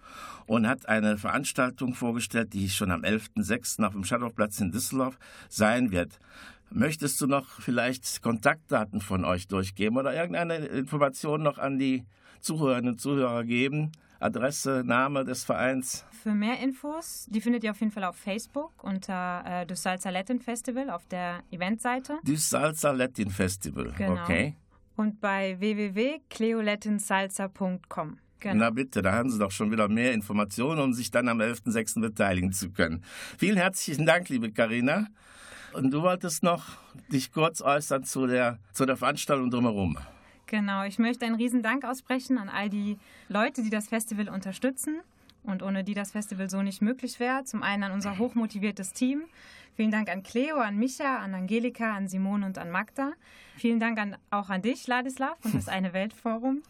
und 0.49 0.67
hat 0.67 0.89
eine 0.89 1.19
Veranstaltung 1.19 1.95
vorgestellt, 1.95 2.55
die 2.55 2.69
schon 2.71 2.91
am 2.91 3.03
11.06. 3.03 3.85
auf 3.85 3.93
dem 3.93 4.03
Schadowplatz 4.03 4.61
in 4.61 4.73
Düsseldorf 4.73 5.19
sein 5.49 5.93
wird. 5.93 6.19
Möchtest 6.71 7.21
du 7.21 7.27
noch 7.27 7.61
vielleicht 7.61 8.23
Kontaktdaten 8.23 9.01
von 9.01 9.25
euch 9.25 9.47
durchgeben 9.47 9.97
oder 9.97 10.15
irgendeine 10.15 10.57
Information 10.57 11.43
noch 11.43 11.59
an 11.59 11.79
die 11.79 12.05
Zuhörerinnen 12.41 12.93
und 12.93 13.01
Zuhörer 13.01 13.45
geben? 13.45 13.93
Adresse, 14.21 14.83
Name 14.85 15.25
des 15.25 15.45
Vereins? 15.45 16.05
Für 16.23 16.35
mehr 16.35 16.59
Infos, 16.61 17.27
die 17.31 17.41
findet 17.41 17.63
ihr 17.63 17.71
auf 17.71 17.81
jeden 17.81 17.93
Fall 17.93 18.05
auf 18.05 18.17
Facebook 18.17 18.73
unter 18.83 19.45
äh, 19.47 19.65
das 19.67 19.83
Salsa 19.83 20.11
Latin 20.11 20.41
Festival 20.41 20.91
auf 20.91 21.07
der 21.07 21.45
Eventseite 21.51 22.19
Die 22.25 22.37
Salsa 22.37 22.91
Latin 22.91 23.31
Festival. 23.31 23.95
Genau. 23.97 24.21
Okay. 24.23 24.57
und 24.97 25.21
bei 25.21 25.57
www.cleolatinsalsa.com. 25.61 28.19
Genau. 28.41 28.55
Na 28.57 28.71
bitte, 28.71 29.03
da 29.03 29.13
haben 29.13 29.31
Sie 29.31 29.39
doch 29.39 29.51
schon 29.51 29.71
wieder 29.71 29.89
mehr 29.89 30.13
Informationen, 30.13 30.81
um 30.81 30.93
sich 30.93 31.11
dann 31.11 31.29
am 31.29 31.41
11.06. 31.41 32.01
beteiligen 32.01 32.53
zu 32.53 32.71
können. 32.71 33.03
Vielen 33.37 33.57
herzlichen 33.57 34.07
Dank, 34.07 34.29
liebe 34.29 34.53
Karina. 34.53 35.09
Und 35.73 35.91
du 35.91 36.03
wolltest 36.03 36.43
noch 36.43 36.65
dich 37.13 37.33
kurz 37.33 37.61
äußern 37.61 38.05
zu 38.05 38.27
der, 38.27 38.59
zu 38.73 38.87
der 38.87 38.97
Veranstaltung 38.97 39.51
drumherum. 39.51 39.99
Genau, 40.47 40.85
ich 40.85 40.99
möchte 40.99 41.27
einen 41.27 41.35
riesen 41.35 41.63
Dank 41.63 41.85
aussprechen 41.85 42.39
an 42.39 42.49
all 42.49 42.71
die 42.71 42.97
Leute, 43.29 43.63
die 43.63 43.71
das 43.71 43.89
Festival 43.89 44.29
unterstützen 44.31 45.01
und 45.43 45.63
ohne 45.63 45.85
die 45.85 45.95
das 45.95 46.13
Festival 46.13 46.49
so 46.49 46.63
nicht 46.63 46.81
möglich 46.81 47.21
wäre. 47.21 47.45
Zum 47.45 47.63
einen 47.63 47.83
an 47.83 47.93
unser 47.93 48.19
hochmotiviertes 48.19 48.93
Team. 48.93 49.25
Vielen 49.77 49.91
Dank 49.91 50.09
an 50.11 50.23
Cleo, 50.23 50.57
an 50.57 50.77
Micha, 50.77 51.19
an 51.19 51.35
Angelika, 51.35 51.95
an 51.95 52.09
Simone 52.09 52.47
und 52.47 52.59
an 52.59 52.71
Magda. 52.71 53.13
Vielen 53.57 53.79
Dank 53.79 53.99
an, 53.99 54.17
auch 54.31 54.49
an 54.49 54.63
dich, 54.63 54.87
Ladislav, 54.87 55.37
und 55.45 55.55
das 55.55 55.69
Eine 55.69 55.93
Weltforum. 55.93 56.63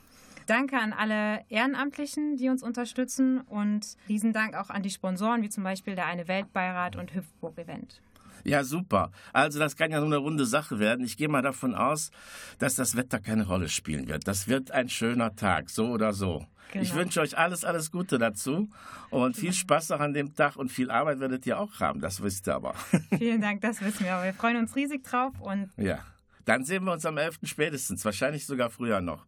Danke 0.49 0.79
an 0.79 0.95
alle 0.95 1.45
Ehrenamtlichen, 1.51 2.37
die 2.37 2.49
uns 2.49 2.63
unterstützen 2.63 3.43
und 3.43 3.87
riesen 4.09 4.33
Dank 4.33 4.57
auch 4.57 4.71
an 4.71 4.83
die 4.83 4.89
Sponsoren, 4.89 5.43
wie 5.43 5.51
zum 5.51 5.63
Beispiel 5.63 5.95
der 5.95 6.07
Eine 6.07 6.27
Weltbeirat 6.27 6.97
und 6.97 7.15
Hüpfburg 7.15 7.59
Event. 7.59 8.01
Ja, 8.45 8.65
super. 8.65 9.11
Also 9.35 9.59
das 9.59 9.77
kann 9.77 9.91
ja 9.91 9.99
nur 9.99 10.07
eine 10.07 10.17
runde 10.17 10.47
Sache 10.47 10.79
werden. 10.79 11.05
Ich 11.05 11.19
gehe 11.19 11.29
mal 11.29 11.43
davon 11.43 11.75
aus, 11.75 12.11
dass 12.59 12.77
das 12.77 12.97
Wetter 12.97 13.21
keine 13.21 13.47
Rolle 13.47 13.69
spielen 13.69 14.09
wird. 14.09 14.27
Das 14.27 14.49
wird 14.49 14.71
ein 14.71 14.89
schöner 14.89 15.37
Tag, 15.37 15.69
so 15.69 15.89
oder 15.91 16.15
so. 16.15 16.47
Genau. 16.73 16.83
Ich 16.83 16.95
wünsche 16.95 17.21
euch 17.21 17.37
alles, 17.37 17.67
alles 17.67 17.91
Gute 17.91 18.17
dazu 18.17 18.71
und 19.11 19.37
viel 19.37 19.53
Spaß 19.53 19.91
auch 19.91 20.01
an 20.01 20.15
dem 20.15 20.35
Tag 20.35 20.57
und 20.57 20.73
viel 20.73 20.91
Arbeit 20.91 21.21
werdet 21.21 21.45
ihr 21.45 21.59
auch 21.59 21.81
haben, 21.81 22.01
das 22.01 22.23
wisst 22.23 22.49
ihr 22.49 22.55
aber. 22.55 22.75
Vielen 23.19 23.43
Dank, 23.43 23.61
das 23.61 23.83
wissen 23.83 24.05
wir. 24.05 24.15
Aber 24.15 24.25
wir 24.25 24.35
freuen 24.35 24.57
uns 24.57 24.75
riesig 24.77 25.05
drauf 25.05 25.35
und 25.41 25.71
Ja. 25.77 25.99
Dann 26.47 26.65
sehen 26.65 26.85
wir 26.85 26.93
uns 26.93 27.05
am 27.05 27.19
11. 27.19 27.41
spätestens, 27.43 28.03
wahrscheinlich 28.07 28.47
sogar 28.47 28.71
früher 28.71 29.03
noch. 29.03 29.27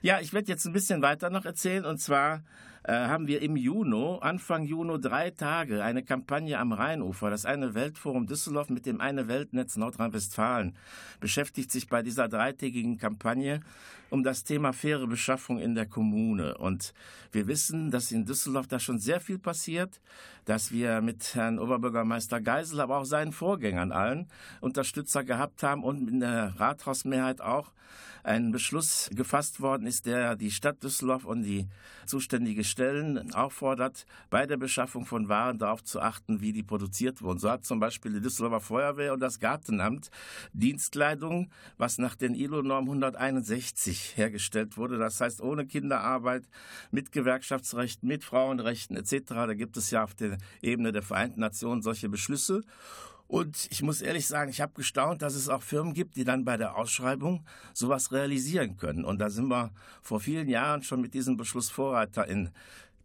Ja, 0.00 0.20
ich 0.20 0.32
werde 0.32 0.46
jetzt 0.48 0.64
ein 0.64 0.72
bisschen 0.72 1.02
weiter 1.02 1.28
noch 1.28 1.44
erzählen 1.44 1.84
und 1.84 1.98
zwar 1.98 2.44
äh, 2.84 2.92
haben 2.92 3.26
wir 3.26 3.42
im 3.42 3.56
Juni, 3.56 4.18
Anfang 4.20 4.64
Juni, 4.64 5.00
drei 5.00 5.30
Tage 5.30 5.82
eine 5.82 6.04
Kampagne 6.04 6.56
am 6.56 6.72
Rheinufer. 6.72 7.30
Das 7.30 7.44
eine 7.44 7.74
Weltforum 7.74 8.28
Düsseldorf 8.28 8.70
mit 8.70 8.86
dem 8.86 9.00
eine 9.00 9.26
Weltnetz 9.26 9.76
Nordrhein-Westfalen 9.76 10.76
beschäftigt 11.18 11.72
sich 11.72 11.88
bei 11.88 12.02
dieser 12.02 12.28
dreitägigen 12.28 12.96
Kampagne 12.96 13.60
um 14.10 14.22
das 14.22 14.44
Thema 14.44 14.72
faire 14.72 15.06
Beschaffung 15.06 15.58
in 15.58 15.74
der 15.74 15.86
Kommune. 15.86 16.56
Und 16.58 16.92
wir 17.32 17.46
wissen, 17.46 17.90
dass 17.90 18.12
in 18.12 18.24
Düsseldorf 18.24 18.66
da 18.66 18.78
schon 18.78 18.98
sehr 18.98 19.20
viel 19.20 19.38
passiert, 19.38 20.00
dass 20.44 20.72
wir 20.72 21.00
mit 21.00 21.34
Herrn 21.34 21.58
Oberbürgermeister 21.58 22.40
Geisel, 22.40 22.80
aber 22.80 22.98
auch 22.98 23.04
seinen 23.04 23.32
Vorgängern 23.32 23.92
allen 23.92 24.28
Unterstützer 24.60 25.24
gehabt 25.24 25.62
haben 25.62 25.84
und 25.84 26.08
in 26.08 26.20
der 26.20 26.54
Rathausmehrheit 26.58 27.40
auch 27.40 27.72
ein 28.28 28.52
Beschluss 28.52 29.08
gefasst 29.14 29.60
worden 29.60 29.86
ist, 29.86 30.06
der 30.06 30.36
die 30.36 30.50
Stadt 30.50 30.82
Düsseldorf 30.82 31.24
und 31.24 31.42
die 31.42 31.66
zuständige 32.06 32.64
Stellen 32.64 33.32
auffordert, 33.34 34.06
bei 34.30 34.46
der 34.46 34.56
Beschaffung 34.56 35.06
von 35.06 35.28
Waren 35.28 35.58
darauf 35.58 35.82
zu 35.82 36.00
achten, 36.00 36.40
wie 36.40 36.52
die 36.52 36.62
produziert 36.62 37.22
wurden. 37.22 37.38
So 37.38 37.50
hat 37.50 37.64
zum 37.64 37.80
Beispiel 37.80 38.12
die 38.12 38.20
Düsseldorfer 38.20 38.60
Feuerwehr 38.60 39.12
und 39.14 39.20
das 39.20 39.40
Gartenamt 39.40 40.10
Dienstkleidung, 40.52 41.50
was 41.76 41.98
nach 41.98 42.14
den 42.14 42.34
ILO-Norm 42.34 42.84
161 42.84 43.97
hergestellt 44.16 44.76
wurde, 44.76 44.98
das 44.98 45.20
heißt 45.20 45.40
ohne 45.40 45.66
Kinderarbeit, 45.66 46.44
mit 46.90 47.12
Gewerkschaftsrechten, 47.12 48.08
mit 48.08 48.24
Frauenrechten 48.24 48.96
etc. 48.96 49.22
Da 49.28 49.54
gibt 49.54 49.76
es 49.76 49.90
ja 49.90 50.04
auf 50.04 50.14
der 50.14 50.38
Ebene 50.62 50.92
der 50.92 51.02
Vereinten 51.02 51.40
Nationen 51.40 51.82
solche 51.82 52.08
Beschlüsse. 52.08 52.62
Und 53.28 53.68
ich 53.70 53.82
muss 53.82 54.00
ehrlich 54.00 54.26
sagen, 54.26 54.50
ich 54.50 54.62
habe 54.62 54.72
gestaunt, 54.72 55.20
dass 55.20 55.34
es 55.34 55.50
auch 55.50 55.62
Firmen 55.62 55.92
gibt, 55.92 56.16
die 56.16 56.24
dann 56.24 56.46
bei 56.46 56.56
der 56.56 56.76
Ausschreibung 56.76 57.44
sowas 57.74 58.10
realisieren 58.10 58.78
können. 58.78 59.04
Und 59.04 59.18
da 59.18 59.28
sind 59.28 59.48
wir 59.48 59.70
vor 60.00 60.18
vielen 60.18 60.48
Jahren 60.48 60.82
schon 60.82 61.02
mit 61.02 61.12
diesem 61.12 61.36
Beschluss 61.36 61.68
Vorreiter 61.68 62.26
in 62.26 62.48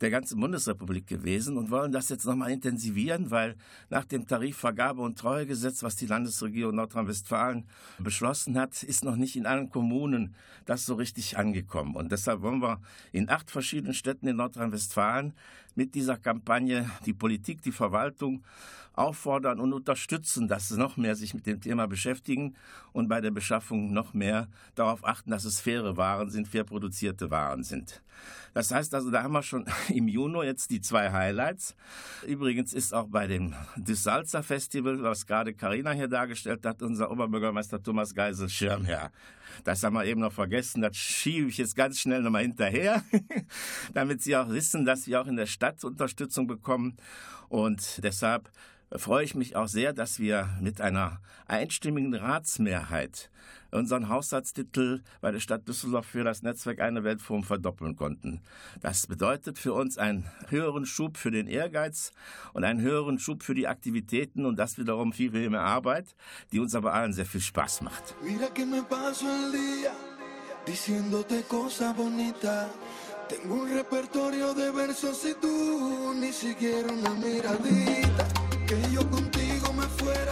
der 0.02 0.10
ganzen 0.10 0.40
Bundesrepublik 0.40 1.08
gewesen 1.08 1.58
und 1.58 1.72
wollen 1.72 1.92
das 1.92 2.10
jetzt 2.10 2.26
nochmal 2.26 2.52
intensivieren, 2.52 3.32
weil 3.32 3.56
nach 3.90 4.06
dem 4.06 4.28
Tarifvergabe- 4.28 5.02
und 5.02 5.18
Treuegesetz, 5.18 5.84
was 5.84 5.96
die 5.96 6.08
Landesregierung 6.08 6.76
Nordrhein-Westfalen 6.76 7.66
beschlossen 8.00 8.58
hat, 8.60 8.84
ist 8.84 9.04
noch 9.04 9.16
nicht 9.16 9.36
in 9.36 9.46
allen 9.46 9.70
Kommunen 9.70 10.36
das 10.66 10.86
so 10.86 10.96
richtig 10.96 11.38
angekommen. 11.38 11.96
Und 11.96 12.12
deshalb 12.12 12.42
wollen 12.42 12.62
wir 12.62 12.82
in 13.12 13.30
acht 13.30 13.52
verschiedenen 13.52 13.94
Städten 13.94 14.28
in 14.28 14.36
Nordrhein-Westfalen 14.38 15.34
mit 15.76 15.96
dieser 15.96 16.18
Kampagne 16.18 16.90
die 17.06 17.14
Politik, 17.14 17.62
die 17.62 17.72
Verwaltung 17.72 18.44
auffordern 18.94 19.60
und 19.60 19.74
unterstützen, 19.74 20.48
dass 20.48 20.70
sie 20.70 20.78
noch 20.78 20.98
mehr 20.98 21.16
sich 21.16 21.34
mit 21.34 21.48
dem 21.48 21.60
Thema 21.62 21.88
beschäftigen 21.88 22.56
und 22.92 23.08
bei 23.08 23.22
der 23.22 23.32
Beschaffung 23.32 23.92
noch 23.92 24.14
mehr 24.14 24.48
darauf 24.76 25.04
achten, 25.06 25.32
dass 25.32 25.46
es 25.46 25.60
faire 25.60 25.98
Waren 25.98 26.30
sind, 26.30 26.48
fair 26.48 26.64
produzierte 26.64 27.32
Waren 27.32 27.64
sind. 27.64 28.04
Das 28.54 28.70
heißt 28.70 28.94
also, 28.94 29.10
da 29.10 29.24
haben 29.24 29.34
wir 29.34 29.42
schon 29.42 29.66
im 29.90 30.08
Juni 30.08 30.46
jetzt 30.46 30.70
die 30.70 30.80
zwei 30.80 31.12
Highlights. 31.12 31.76
Übrigens 32.28 32.74
ist 32.74 32.94
auch 32.94 33.08
bei 33.08 33.26
dem 33.26 33.56
Düssalzer 33.76 34.44
Festival, 34.44 35.02
was 35.02 35.26
gerade 35.26 35.54
Karina 35.54 35.92
hier 35.92 36.08
dargestellt 36.08 36.66
hat, 36.66 36.82
unser 36.84 37.12
Oberbürgermeister 37.12 37.82
Thomas 37.82 38.14
Geisel 38.14 38.50
Schirmherr. 38.50 39.12
Das 39.64 39.84
haben 39.84 39.94
wir 39.94 40.06
eben 40.06 40.22
noch 40.22 40.34
vergessen, 40.34 40.82
das 40.82 40.98
schiebe 40.98 41.50
ich 41.50 41.58
jetzt 41.58 41.76
ganz 41.76 42.00
schnell 42.00 42.22
nochmal 42.22 42.42
hinterher, 42.42 43.04
damit 43.94 44.22
Sie 44.22 44.36
auch 44.36 44.50
wissen, 44.50 44.84
dass 44.86 45.06
wir 45.06 45.22
auch 45.22 45.28
in 45.28 45.36
der 45.36 45.46
Stadt 45.46 45.63
Unterstützung 45.84 46.48
bekommen. 46.48 46.98
Und 47.50 48.04
deshalb 48.04 48.52
freue 48.96 49.24
ich 49.24 49.36
mich 49.36 49.56
auch 49.56 49.68
sehr, 49.68 49.94
dass 49.94 50.20
wir 50.20 50.50
mit 50.62 50.82
einer 50.82 51.20
einstimmigen 51.48 52.14
Ratsmehrheit 52.14 53.30
unseren 53.72 54.08
Haushaltstitel 54.08 55.02
bei 55.20 55.32
der 55.32 55.40
Stadt 55.40 55.68
Düsseldorf 55.68 56.06
für 56.06 56.24
das 56.24 56.44
Netzwerk 56.44 56.80
Eine 56.80 57.04
Weltforum 57.04 57.44
verdoppeln 57.44 57.96
konnten. 57.96 58.42
Das 58.82 59.08
bedeutet 59.08 59.58
für 59.58 59.74
uns 59.74 59.98
einen 59.98 60.30
höheren 60.50 60.86
Schub 60.86 61.18
für 61.18 61.32
den 61.32 61.48
Ehrgeiz 61.48 62.12
und 62.54 62.64
einen 62.64 62.82
höheren 62.82 63.18
Schub 63.18 63.42
für 63.42 63.56
die 63.56 63.68
Aktivitäten 63.68 64.46
und 64.46 64.58
das 64.58 64.78
wiederum 64.78 65.12
viel, 65.12 65.32
viel 65.32 65.50
mehr 65.50 65.62
Arbeit, 65.62 66.16
die 66.52 66.60
uns 66.60 66.76
aber 66.76 66.94
allen 66.94 67.14
sehr 67.14 67.26
viel 67.26 67.42
Spaß 67.42 67.82
macht. 67.82 68.16
Mira 68.22 68.48
que 68.54 68.66
me 68.66 68.84
paso 68.84 69.26
el 69.26 69.52
día. 69.52 69.92
Tengo 73.42 73.56
un 73.56 73.70
repertorio 73.74 74.54
de 74.54 74.70
versos 74.70 75.26
y 75.26 75.34
tú 75.34 76.14
ni 76.16 76.32
siquiera 76.32 76.94
una 76.94 77.10
miradita. 77.16 78.28
Que 78.68 78.80
yo 78.92 79.10
contigo 79.10 79.74
me 79.74 79.88
fuera 79.88 80.32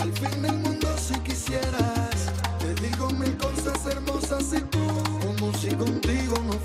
al 0.00 0.12
fin 0.12 0.42
del 0.42 0.56
mundo 0.58 0.88
si 0.98 1.14
quisieras. 1.20 2.30
Te 2.58 2.74
digo 2.74 3.08
mil 3.12 3.36
cosas 3.38 3.86
hermosas 3.86 4.52
y 4.52 4.60
tú 4.60 4.86
como 5.22 5.52
si 5.54 5.68
contigo 5.74 6.34
pongo 6.34 6.58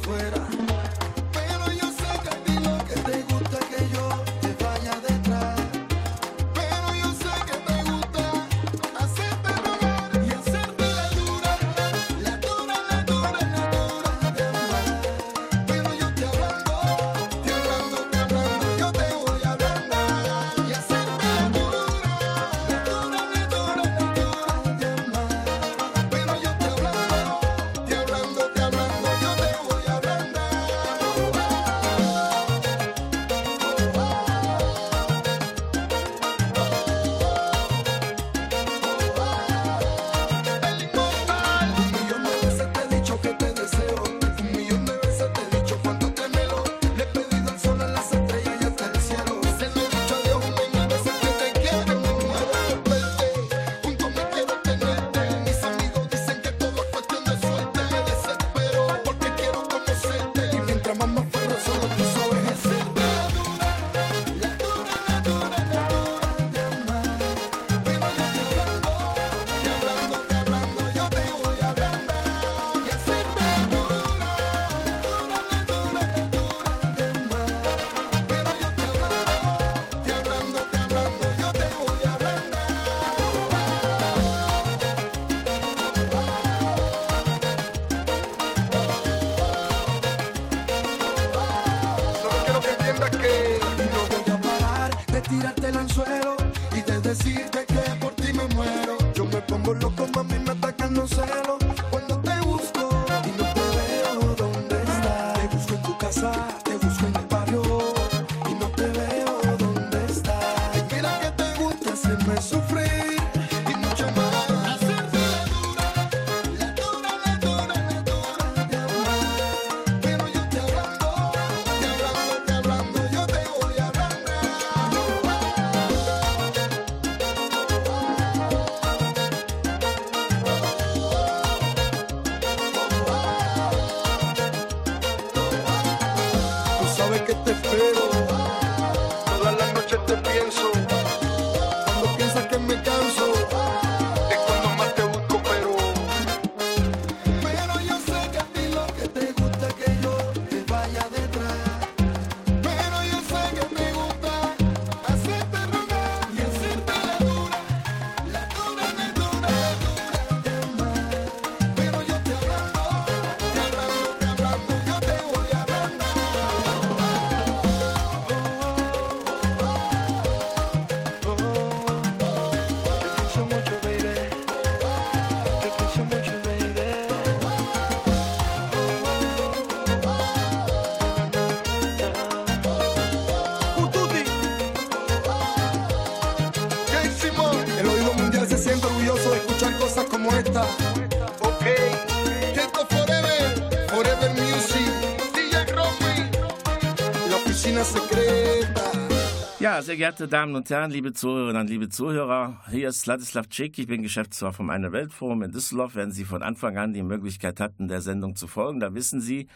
sehr 199.86 199.98
geehrte 199.98 200.28
Damen 200.28 200.56
und 200.56 200.68
Herren, 200.72 200.90
liebe 200.90 201.14
Zuhörerinnen 201.14 201.62
und 201.62 201.70
liebe 201.70 201.90
Zuhörer, 201.90 202.60
hier 202.72 202.90
ist 202.90 203.06
Ladislav 203.06 203.48
Cek, 203.50 203.78
ich 203.78 203.86
bin 203.86 204.02
Geschäftsführer 204.02 204.52
vom 204.52 204.72
Eine 204.72 204.92
Weltforum 204.92 205.44
in 205.44 205.52
Düsseldorf. 205.52 205.94
Wenn 205.94 206.12
Sie 206.12 206.26
von 206.26 206.42
Anfang 206.42 206.76
an 206.80 206.94
die 206.94 207.04
Möglichkeit 207.04 207.60
hatten, 207.60 207.88
der 207.88 208.02
Sendung 208.02 208.36
zu 208.36 208.48
folgen, 208.48 208.80
dann 208.80 208.96
wissen 208.96 209.22
Sie, 209.22 209.48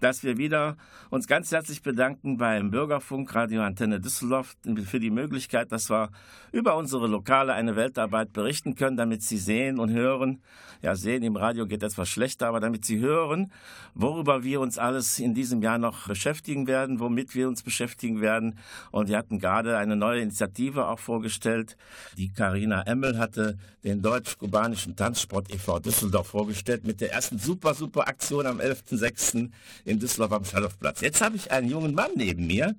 dass 0.00 0.24
wir 0.24 0.38
wieder 0.38 0.76
uns 1.10 1.28
ganz 1.28 1.52
herzlich 1.52 1.82
bedanken 1.82 2.36
beim 2.36 2.72
Bürgerfunk 2.72 3.32
Radio 3.32 3.62
Antenne 3.62 4.00
Düsseldorf 4.00 4.56
für 4.86 4.98
die 4.98 5.12
Möglichkeit, 5.12 5.70
dass 5.70 5.88
wir 5.88 6.10
über 6.50 6.74
unsere 6.74 7.06
lokale 7.06 7.52
Eine 7.52 7.76
Weltarbeit 7.76 8.32
berichten 8.32 8.74
können, 8.74 8.96
damit 8.96 9.22
Sie 9.22 9.38
sehen 9.38 9.78
und 9.78 9.90
hören, 9.90 10.42
ja, 10.82 10.96
sehen 10.96 11.22
im 11.22 11.36
Radio 11.36 11.66
geht 11.66 11.82
etwas 11.82 12.08
schlechter, 12.08 12.48
aber 12.48 12.60
damit 12.60 12.84
Sie 12.84 12.98
hören, 12.98 13.52
worüber 13.94 14.42
wir 14.42 14.60
uns 14.60 14.78
alles 14.78 15.18
in 15.20 15.32
diesem 15.32 15.62
Jahr 15.62 15.78
noch 15.78 16.08
beschäftigen 16.08 16.66
werden, 16.66 16.98
womit 16.98 17.34
wir 17.34 17.46
uns 17.46 17.62
beschäftigen 17.62 18.20
werden. 18.20 18.58
Und 18.90 19.08
wir 19.08 19.16
hatten 19.16 19.38
gerade 19.38 19.75
eine 19.78 19.96
neue 19.96 20.20
Initiative 20.20 20.86
auch 20.86 20.98
vorgestellt. 20.98 21.76
Die 22.16 22.32
Karina 22.32 22.82
Emmel 22.82 23.18
hatte 23.18 23.56
den 23.84 24.02
deutsch-kubanischen 24.02 24.96
Tanzsport 24.96 25.52
e.V. 25.52 25.78
Düsseldorf 25.78 26.28
vorgestellt 26.28 26.84
mit 26.84 27.00
der 27.00 27.12
ersten 27.12 27.38
super, 27.38 27.74
super 27.74 28.08
Aktion 28.08 28.46
am 28.46 28.60
11.06. 28.60 29.50
in 29.84 29.98
Düsseldorf 29.98 30.32
am 30.32 30.44
Schallhofplatz. 30.44 31.00
Jetzt 31.00 31.20
habe 31.20 31.36
ich 31.36 31.50
einen 31.50 31.68
jungen 31.68 31.94
Mann 31.94 32.10
neben 32.16 32.46
mir, 32.46 32.74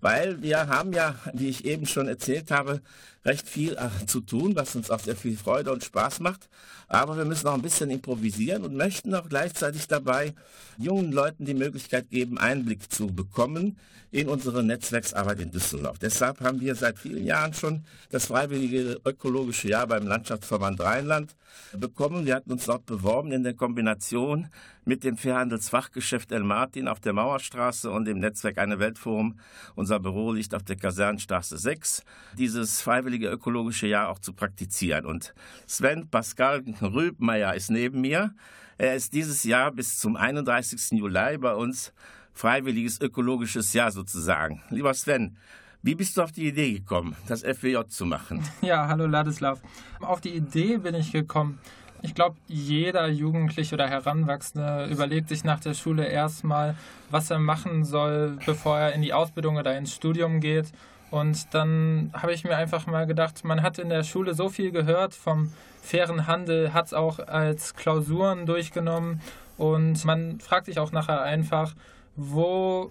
weil 0.00 0.42
wir 0.42 0.68
haben 0.68 0.92
ja, 0.92 1.14
wie 1.32 1.48
ich 1.48 1.64
eben 1.64 1.86
schon 1.86 2.08
erzählt 2.08 2.50
habe, 2.50 2.80
recht 3.26 3.48
viel 3.48 3.76
äh, 3.76 4.06
zu 4.06 4.20
tun, 4.20 4.56
was 4.56 4.76
uns 4.76 4.90
auch 4.90 5.00
sehr 5.00 5.16
viel 5.16 5.36
Freude 5.36 5.72
und 5.72 5.84
Spaß 5.84 6.20
macht. 6.20 6.48
Aber 6.88 7.16
wir 7.16 7.24
müssen 7.24 7.48
auch 7.48 7.54
ein 7.54 7.62
bisschen 7.62 7.90
improvisieren 7.90 8.64
und 8.64 8.76
möchten 8.76 9.14
auch 9.14 9.28
gleichzeitig 9.28 9.88
dabei 9.88 10.34
jungen 10.78 11.12
Leuten 11.12 11.44
die 11.44 11.54
Möglichkeit 11.54 12.08
geben, 12.10 12.38
Einblick 12.38 12.90
zu 12.92 13.08
bekommen 13.08 13.76
in 14.12 14.28
unsere 14.28 14.62
Netzwerksarbeit 14.62 15.40
in 15.40 15.50
Düsseldorf. 15.50 15.98
Deshalb 15.98 16.40
haben 16.40 16.60
wir 16.60 16.74
seit 16.76 16.98
vielen 16.98 17.26
Jahren 17.26 17.52
schon 17.52 17.84
das 18.10 18.26
freiwillige 18.26 19.00
ökologische 19.04 19.68
Jahr 19.68 19.86
beim 19.88 20.06
Landschaftsverband 20.06 20.80
Rheinland 20.80 21.34
bekommen. 21.76 22.24
Wir 22.24 22.36
hatten 22.36 22.52
uns 22.52 22.66
dort 22.66 22.86
beworben 22.86 23.32
in 23.32 23.42
der 23.42 23.54
Kombination 23.54 24.48
mit 24.86 25.02
dem 25.02 25.16
Fairhandelsfachgeschäft 25.16 26.30
El 26.30 26.44
Martin 26.44 26.86
auf 26.86 27.00
der 27.00 27.12
Mauerstraße 27.12 27.90
und 27.90 28.04
dem 28.04 28.20
Netzwerk 28.20 28.56
Eine 28.58 28.78
Weltforum. 28.78 29.38
Unser 29.74 29.98
Büro 29.98 30.32
liegt 30.32 30.54
auf 30.54 30.62
der 30.62 30.76
Kasernenstraße 30.76 31.58
6. 31.58 32.04
Dieses 32.38 32.80
freiwillige 32.80 33.28
ökologische 33.28 33.88
Jahr 33.88 34.08
auch 34.08 34.20
zu 34.20 34.32
praktizieren. 34.32 35.04
Und 35.04 35.34
Sven 35.66 36.08
Pascal 36.08 36.62
Rübmeier 36.80 37.54
ist 37.54 37.68
neben 37.68 38.00
mir. 38.00 38.32
Er 38.78 38.94
ist 38.94 39.12
dieses 39.12 39.42
Jahr 39.42 39.72
bis 39.72 39.98
zum 39.98 40.16
31. 40.16 40.98
Juli 40.98 41.36
bei 41.38 41.54
uns 41.54 41.92
freiwilliges 42.32 43.00
ökologisches 43.00 43.72
Jahr 43.72 43.90
sozusagen. 43.90 44.62
Lieber 44.70 44.94
Sven, 44.94 45.36
wie 45.82 45.96
bist 45.96 46.16
du 46.16 46.22
auf 46.22 46.30
die 46.30 46.46
Idee 46.46 46.74
gekommen, 46.74 47.16
das 47.26 47.42
FWJ 47.42 47.88
zu 47.88 48.06
machen? 48.06 48.44
Ja, 48.60 48.86
hallo 48.86 49.06
Ladislav. 49.06 49.60
Auf 50.00 50.20
die 50.20 50.34
Idee 50.34 50.76
bin 50.78 50.94
ich 50.94 51.10
gekommen. 51.10 51.58
Ich 52.02 52.14
glaube, 52.14 52.36
jeder 52.46 53.08
Jugendliche 53.08 53.74
oder 53.74 53.88
Heranwachsende 53.88 54.86
überlegt 54.90 55.28
sich 55.28 55.44
nach 55.44 55.60
der 55.60 55.74
Schule 55.74 56.06
erstmal, 56.06 56.74
was 57.10 57.30
er 57.30 57.38
machen 57.38 57.84
soll, 57.84 58.38
bevor 58.44 58.78
er 58.78 58.92
in 58.92 59.02
die 59.02 59.12
Ausbildung 59.12 59.56
oder 59.56 59.76
ins 59.76 59.94
Studium 59.94 60.40
geht. 60.40 60.72
Und 61.10 61.54
dann 61.54 62.10
habe 62.12 62.32
ich 62.32 62.44
mir 62.44 62.56
einfach 62.56 62.86
mal 62.86 63.06
gedacht, 63.06 63.44
man 63.44 63.62
hat 63.62 63.78
in 63.78 63.88
der 63.88 64.02
Schule 64.02 64.34
so 64.34 64.48
viel 64.48 64.72
gehört 64.72 65.14
vom 65.14 65.52
fairen 65.80 66.26
Handel, 66.26 66.74
hat 66.74 66.86
es 66.86 66.94
auch 66.94 67.20
als 67.20 67.74
Klausuren 67.74 68.44
durchgenommen 68.44 69.20
und 69.56 70.04
man 70.04 70.40
fragt 70.40 70.66
sich 70.66 70.78
auch 70.78 70.92
nachher 70.92 71.22
einfach, 71.22 71.74
wo 72.16 72.90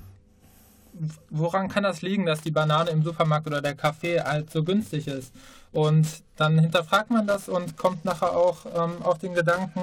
woran 1.30 1.68
kann 1.68 1.84
das 1.84 2.02
liegen, 2.02 2.26
dass 2.26 2.42
die 2.42 2.52
Banane 2.52 2.90
im 2.90 3.04
Supermarkt 3.04 3.48
oder 3.48 3.62
der 3.62 3.76
Kaffee 3.76 4.22
halt 4.22 4.52
so 4.52 4.64
günstig 4.64 5.08
ist? 5.08 5.34
Und 5.72 6.08
dann 6.38 6.58
hinterfragt 6.58 7.12
man 7.12 7.28
das 7.28 7.50
und 7.50 7.78
kommt 7.78 8.06
nachher 8.06 8.32
auch 8.32 8.66
ähm, 8.66 9.02
auf 9.02 9.18
den 9.18 9.34
Gedanken, 9.34 9.82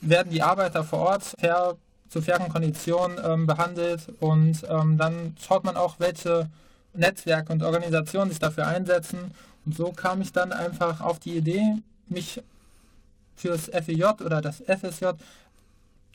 werden 0.00 0.32
die 0.32 0.42
Arbeiter 0.42 0.84
vor 0.84 1.00
Ort 1.00 1.22
fair, 1.38 1.76
zu 2.08 2.20
fairen 2.20 2.48
Konditionen 2.48 3.18
ähm, 3.24 3.46
behandelt 3.46 4.12
und 4.20 4.62
ähm, 4.68 4.98
dann 4.98 5.36
schaut 5.40 5.64
man 5.64 5.76
auch, 5.76 5.96
welche 5.98 6.48
Netzwerke 6.92 7.52
und 7.52 7.62
Organisationen 7.62 8.30
sich 8.30 8.38
dafür 8.38 8.66
einsetzen. 8.66 9.32
Und 9.66 9.76
so 9.76 9.92
kam 9.92 10.20
ich 10.20 10.32
dann 10.32 10.52
einfach 10.52 11.00
auf 11.00 11.18
die 11.18 11.36
Idee, 11.36 11.76
mich 12.08 12.40
fürs 13.36 13.70
FEJ 13.70 14.04
oder 14.24 14.40
das 14.40 14.62
FSJ 14.66 15.06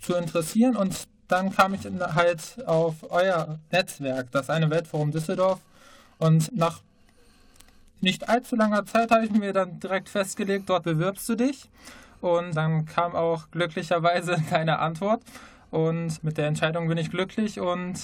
zu 0.02 0.16
interessieren 0.16 0.76
und 0.76 1.08
dann 1.30 1.56
kam 1.56 1.74
ich 1.76 1.82
halt 1.86 2.58
auf 2.66 2.96
euer 3.10 3.60
Netzwerk, 3.72 4.32
das 4.32 4.50
eine 4.50 4.70
Weltforum 4.70 5.12
Düsseldorf. 5.12 5.60
Und 6.18 6.56
nach 6.58 6.82
nicht 8.02 8.28
allzu 8.28 8.56
langer 8.56 8.86
Zeit 8.86 9.12
habe 9.12 9.26
ich 9.26 9.32
mir 9.32 9.54
dann 9.54 9.80
direkt 9.80 10.10
festgelegt, 10.10 10.70
dort 10.70 10.84
bewirbst 10.84 11.30
du 11.30 11.36
dich. 11.36 11.70
Und 12.20 12.56
dann 12.56 12.86
kam 12.86 13.16
auch 13.16 13.52
glücklicherweise 13.52 14.38
deine 14.50 14.80
Antwort. 14.80 15.22
Und 15.72 16.24
mit 16.24 16.38
der 16.38 16.48
Entscheidung 16.48 16.88
bin 16.88 16.98
ich 16.98 17.12
glücklich 17.12 17.60
und 17.60 18.00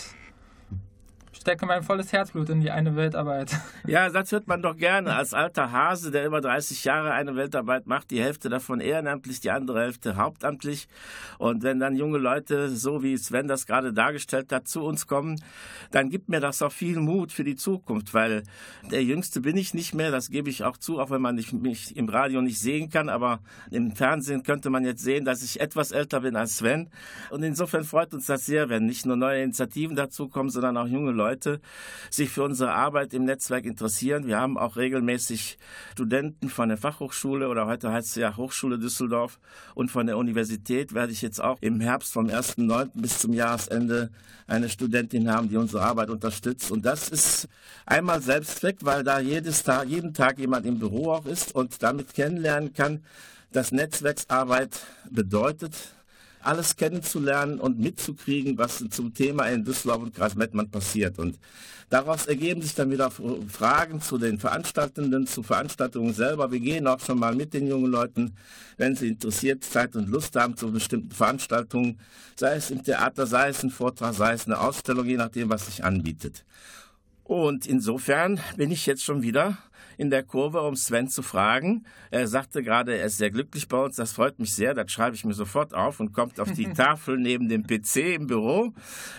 stecke 1.46 1.68
mein 1.68 1.84
volles 1.84 2.12
Herzblut 2.12 2.50
in 2.50 2.60
die 2.60 2.72
eine 2.72 2.96
Weltarbeit. 2.96 3.52
Ja, 3.88 4.10
das 4.10 4.32
hört 4.32 4.48
man 4.48 4.64
doch 4.64 4.76
gerne. 4.76 5.16
Als 5.16 5.36
alter 5.36 5.72
Hase, 5.72 6.10
der 6.10 6.26
über 6.26 6.42
30 6.42 6.84
Jahre 6.86 7.12
eine 7.12 7.36
Weltarbeit 7.36 7.86
macht, 7.86 8.10
die 8.10 8.20
Hälfte 8.20 8.50
davon 8.50 8.80
ehrenamtlich, 8.80 9.42
die 9.42 9.52
andere 9.52 9.82
Hälfte 9.82 10.16
hauptamtlich. 10.16 10.88
Und 11.38 11.62
wenn 11.62 11.80
dann 11.80 11.96
junge 11.96 12.18
Leute, 12.18 12.70
so 12.70 13.04
wie 13.04 13.16
Sven 13.16 13.48
das 13.48 13.68
gerade 13.68 13.94
dargestellt 13.94 14.52
hat, 14.52 14.68
zu 14.68 14.82
uns 14.82 15.06
kommen, 15.06 15.40
dann 15.92 16.10
gibt 16.10 16.30
mir 16.30 16.40
das 16.40 16.64
auch 16.64 16.72
viel 16.72 17.00
Mut 17.00 17.32
für 17.32 17.44
die 17.44 17.56
Zukunft, 17.56 18.16
weil 18.16 18.42
der 18.90 19.04
Jüngste 19.04 19.40
bin 19.40 19.56
ich 19.56 19.76
nicht 19.76 19.94
mehr, 19.94 20.10
das 20.10 20.32
gebe 20.32 20.50
ich 20.50 20.64
auch 20.64 20.78
zu, 20.78 21.00
auch 21.00 21.12
wenn 21.12 21.22
man 21.22 21.36
mich 21.36 21.96
im 21.96 22.10
Radio 22.10 22.42
nicht 22.42 22.58
sehen 22.58 22.90
kann, 22.90 23.08
aber 23.08 23.40
im 23.70 23.96
Fernsehen 23.96 24.42
könnte 24.42 24.72
man 24.72 24.84
jetzt 24.84 25.04
sehen, 25.04 25.26
dass 25.26 25.44
ich 25.44 25.62
etwas 25.62 25.92
älter 25.92 26.22
bin 26.22 26.36
als 26.36 26.58
Sven. 26.58 26.90
Und 27.30 27.44
insofern 27.44 27.84
freut 27.84 28.16
uns 28.16 28.26
das 28.26 28.48
sehr, 28.48 28.70
wenn 28.70 28.88
nicht 28.88 29.06
nur 29.06 29.16
neue 29.16 29.44
Initiativen 29.44 29.96
dazukommen, 29.96 30.50
sondern 30.50 30.76
auch 30.78 30.88
junge 30.88 31.12
Leute, 31.12 31.35
Leute 31.36 31.60
sich 32.10 32.30
für 32.30 32.44
unsere 32.44 32.72
Arbeit 32.74 33.14
im 33.14 33.26
Netzwerk 33.26 33.66
interessieren. 33.66 34.26
Wir 34.26 34.40
haben 34.40 34.58
auch 34.58 34.78
regelmäßig 34.78 35.58
Studenten 35.92 36.50
von 36.50 36.70
der 36.70 36.78
Fachhochschule 36.78 37.50
oder 37.50 37.66
heute 37.68 37.92
heißt 37.92 38.08
es 38.08 38.16
ja 38.16 38.38
Hochschule 38.38 38.80
Düsseldorf 38.80 39.38
und 39.74 39.92
von 39.92 40.08
der 40.08 40.18
Universität 40.18 40.94
werde 40.94 41.12
ich 41.12 41.22
jetzt 41.22 41.42
auch 41.42 41.58
im 41.60 41.82
Herbst 41.82 42.14
vom 42.14 42.28
1.9. 42.28 42.92
bis 42.94 43.20
zum 43.20 43.34
Jahresende 43.34 44.12
eine 44.48 44.70
Studentin 44.70 45.30
haben, 45.30 45.50
die 45.50 45.58
unsere 45.58 45.84
Arbeit 45.84 46.10
unterstützt. 46.10 46.72
Und 46.72 46.86
das 46.86 47.10
ist 47.10 47.50
einmal 47.86 48.22
Selbstzweck, 48.22 48.78
weil 48.82 49.04
da 49.04 49.20
jedes 49.20 49.64
Tag, 49.64 49.90
jeden 49.90 50.14
Tag 50.14 50.40
jemand 50.40 50.66
im 50.66 50.80
Büro 50.80 51.12
auch 51.12 51.26
ist 51.26 51.54
und 51.54 51.84
damit 51.84 52.14
kennenlernen 52.14 52.74
kann, 52.74 53.04
dass 53.52 53.74
Netzwerksarbeit 53.74 54.80
bedeutet, 55.10 55.95
alles 56.46 56.76
kennenzulernen 56.76 57.60
und 57.60 57.80
mitzukriegen, 57.80 58.58
was 58.58 58.84
zum 58.90 59.14
Thema 59.14 59.46
in 59.48 59.64
Düsseldorf 59.64 60.04
und 60.04 60.16
Kreis 60.16 60.36
Mettmann 60.36 60.70
passiert. 60.70 61.18
Und 61.20 61.40
daraus 61.90 62.26
ergeben 62.26 62.62
sich 62.62 62.76
dann 62.76 62.92
wieder 62.92 63.12
Fragen 63.12 64.02
zu 64.02 64.18
den 64.18 64.40
Veranstaltenden, 64.40 65.28
zu 65.28 65.44
Veranstaltungen 65.44 66.14
selber. 66.14 66.52
Wir 66.52 66.60
gehen 66.60 66.88
auch 66.88 67.00
schon 67.00 67.20
mal 67.20 67.36
mit 67.36 67.54
den 67.54 67.68
jungen 67.68 67.92
Leuten, 67.92 68.36
wenn 68.78 68.96
sie 68.96 69.08
interessiert, 69.10 69.64
Zeit 69.64 69.96
und 69.96 70.10
Lust 70.10 70.36
haben 70.36 70.56
zu 70.56 70.72
bestimmten 70.72 71.12
Veranstaltungen, 71.12 72.00
sei 72.36 72.56
es 72.56 72.72
im 72.72 72.84
Theater, 72.84 73.26
sei 73.28 73.50
es 73.50 73.64
ein 73.64 73.70
Vortrag, 73.70 74.14
sei 74.14 74.34
es 74.34 74.46
eine 74.46 74.60
Ausstellung, 74.60 75.06
je 75.06 75.18
nachdem, 75.18 75.50
was 75.50 75.66
sich 75.66 75.84
anbietet. 75.84 76.46
Und 77.24 77.66
insofern 77.66 78.40
bin 78.56 78.70
ich 78.70 78.86
jetzt 78.86 79.04
schon 79.04 79.24
wieder 79.24 79.58
in 79.98 80.10
der 80.10 80.24
Kurve, 80.24 80.62
um 80.62 80.76
Sven 80.76 81.08
zu 81.08 81.22
fragen. 81.22 81.86
Er 82.12 82.28
sagte 82.28 82.64
gerade, 82.64 82.98
er 82.98 83.06
ist 83.06 83.18
sehr 83.18 83.32
glücklich 83.32 83.68
bei 83.68 83.78
uns. 83.78 83.96
Das 83.96 84.12
freut 84.14 84.40
mich 84.40 84.54
sehr. 84.54 84.74
Das 84.74 84.92
schreibe 84.92 85.16
ich 85.16 85.26
mir 85.26 85.34
sofort 85.34 85.74
auf 85.74 86.00
und 86.00 86.14
kommt 86.14 86.40
auf 86.40 86.52
die 86.52 86.66
Tafel 86.74 87.18
neben 87.18 87.50
dem 87.50 87.66
PC 87.66 88.16
im 88.16 88.28
Büro. 88.28 88.74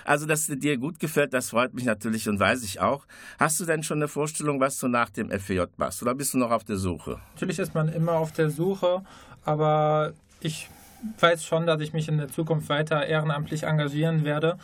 Also, 0.04 0.26
dass 0.26 0.48
es 0.48 0.58
dir 0.58 0.76
gut 0.78 0.98
gefällt, 0.98 1.32
das 1.32 1.50
freut 1.50 1.74
mich 1.74 1.84
natürlich 1.84 2.28
und 2.28 2.38
weiß 2.38 2.62
ich 2.64 2.80
auch. 2.80 3.06
Hast 3.38 3.60
du 3.60 3.64
denn 3.64 3.82
schon 3.82 3.98
eine 3.98 4.08
Vorstellung, 4.08 4.60
was 4.60 4.78
du 4.78 4.88
nach 4.88 5.10
dem 5.10 5.30
FJ 5.30 5.62
machst? 5.76 6.02
Oder 6.02 6.14
bist 6.14 6.34
du 6.34 6.38
noch 6.38 6.50
auf 6.50 6.64
der 6.64 6.76
Suche? 6.76 7.20
Natürlich 7.34 7.58
ist 7.58 7.74
man 7.74 7.88
immer 7.88 8.12
auf 8.12 8.32
der 8.32 8.50
Suche, 8.50 9.02
aber 9.44 10.12
ich 10.40 10.68
weiß 11.20 11.44
schon, 11.44 11.66
dass 11.66 11.80
ich 11.80 11.92
mich 11.92 12.08
in 12.08 12.18
der 12.18 12.28
Zukunft 12.28 12.68
weiter 12.68 13.06
ehrenamtlich 13.06 13.64
engagieren 13.64 14.24
werde. 14.24 14.58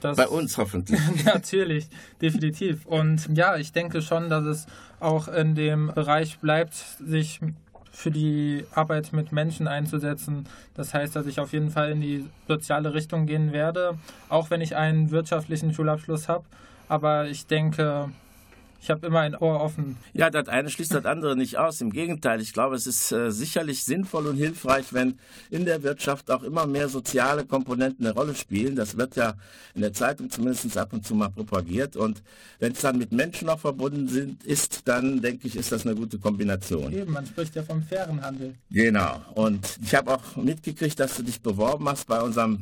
Das 0.00 0.18
Bei 0.18 0.28
uns 0.28 0.58
hoffentlich. 0.58 1.00
Natürlich, 1.24 1.88
definitiv. 2.20 2.84
Und 2.84 3.34
ja, 3.34 3.56
ich 3.56 3.72
denke 3.72 4.02
schon, 4.02 4.28
dass 4.28 4.44
es 4.44 4.66
auch 5.04 5.28
in 5.28 5.54
dem 5.54 5.92
Bereich 5.94 6.38
bleibt, 6.38 6.74
sich 6.74 7.40
für 7.92 8.10
die 8.10 8.64
Arbeit 8.74 9.12
mit 9.12 9.30
Menschen 9.30 9.68
einzusetzen. 9.68 10.46
Das 10.74 10.94
heißt, 10.94 11.14
dass 11.14 11.26
ich 11.26 11.38
auf 11.38 11.52
jeden 11.52 11.70
Fall 11.70 11.90
in 11.90 12.00
die 12.00 12.28
soziale 12.48 12.92
Richtung 12.94 13.26
gehen 13.26 13.52
werde, 13.52 13.98
auch 14.28 14.50
wenn 14.50 14.60
ich 14.60 14.74
einen 14.74 15.10
wirtschaftlichen 15.10 15.72
Schulabschluss 15.72 16.28
habe. 16.28 16.44
Aber 16.88 17.28
ich 17.28 17.46
denke, 17.46 18.10
ich 18.84 18.90
habe 18.90 19.06
immer 19.06 19.20
ein 19.20 19.34
Ohr 19.34 19.62
offen. 19.62 19.96
Ja, 20.12 20.28
das 20.28 20.46
eine 20.48 20.68
schließt 20.68 20.92
das 20.92 21.06
andere 21.06 21.36
nicht 21.36 21.56
aus. 21.56 21.80
Im 21.80 21.90
Gegenteil, 21.90 22.42
ich 22.42 22.52
glaube, 22.52 22.76
es 22.76 22.86
ist 22.86 23.12
äh, 23.12 23.32
sicherlich 23.32 23.82
sinnvoll 23.82 24.26
und 24.26 24.36
hilfreich, 24.36 24.92
wenn 24.92 25.18
in 25.50 25.64
der 25.64 25.82
Wirtschaft 25.82 26.30
auch 26.30 26.42
immer 26.42 26.66
mehr 26.66 26.90
soziale 26.90 27.46
Komponenten 27.46 28.04
eine 28.04 28.14
Rolle 28.14 28.34
spielen. 28.34 28.76
Das 28.76 28.98
wird 28.98 29.16
ja 29.16 29.36
in 29.74 29.80
der 29.80 29.94
Zeitung 29.94 30.28
zumindest 30.28 30.76
ab 30.76 30.92
und 30.92 31.06
zu 31.06 31.14
mal 31.14 31.30
propagiert. 31.30 31.96
Und 31.96 32.22
wenn 32.58 32.72
es 32.72 32.82
dann 32.82 32.98
mit 32.98 33.10
Menschen 33.10 33.48
auch 33.48 33.58
verbunden 33.58 34.06
sind, 34.06 34.44
ist, 34.44 34.86
dann 34.86 35.22
denke 35.22 35.48
ich, 35.48 35.56
ist 35.56 35.72
das 35.72 35.86
eine 35.86 35.94
gute 35.94 36.18
Kombination. 36.18 36.92
Eben, 36.92 37.10
man 37.10 37.24
spricht 37.24 37.54
ja 37.54 37.62
vom 37.62 37.82
fairen 37.82 38.20
Handel. 38.20 38.54
Genau. 38.70 39.22
Und 39.34 39.78
ich 39.82 39.94
habe 39.94 40.12
auch 40.12 40.36
mitgekriegt, 40.36 41.00
dass 41.00 41.16
du 41.16 41.22
dich 41.22 41.40
beworben 41.40 41.88
hast 41.88 42.06
bei 42.06 42.20
unserem 42.20 42.58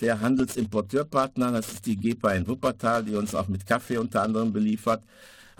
der 0.00 0.20
Handelsimporteurpartner, 0.20 1.52
das 1.52 1.74
ist 1.74 1.86
die 1.86 1.96
GEPA 1.96 2.32
in 2.32 2.48
Wuppertal, 2.48 3.04
die 3.04 3.14
uns 3.14 3.36
auch 3.36 3.46
mit 3.46 3.66
Kaffee 3.66 3.98
unter 3.98 4.22
anderem 4.22 4.52
beliefert. 4.52 5.04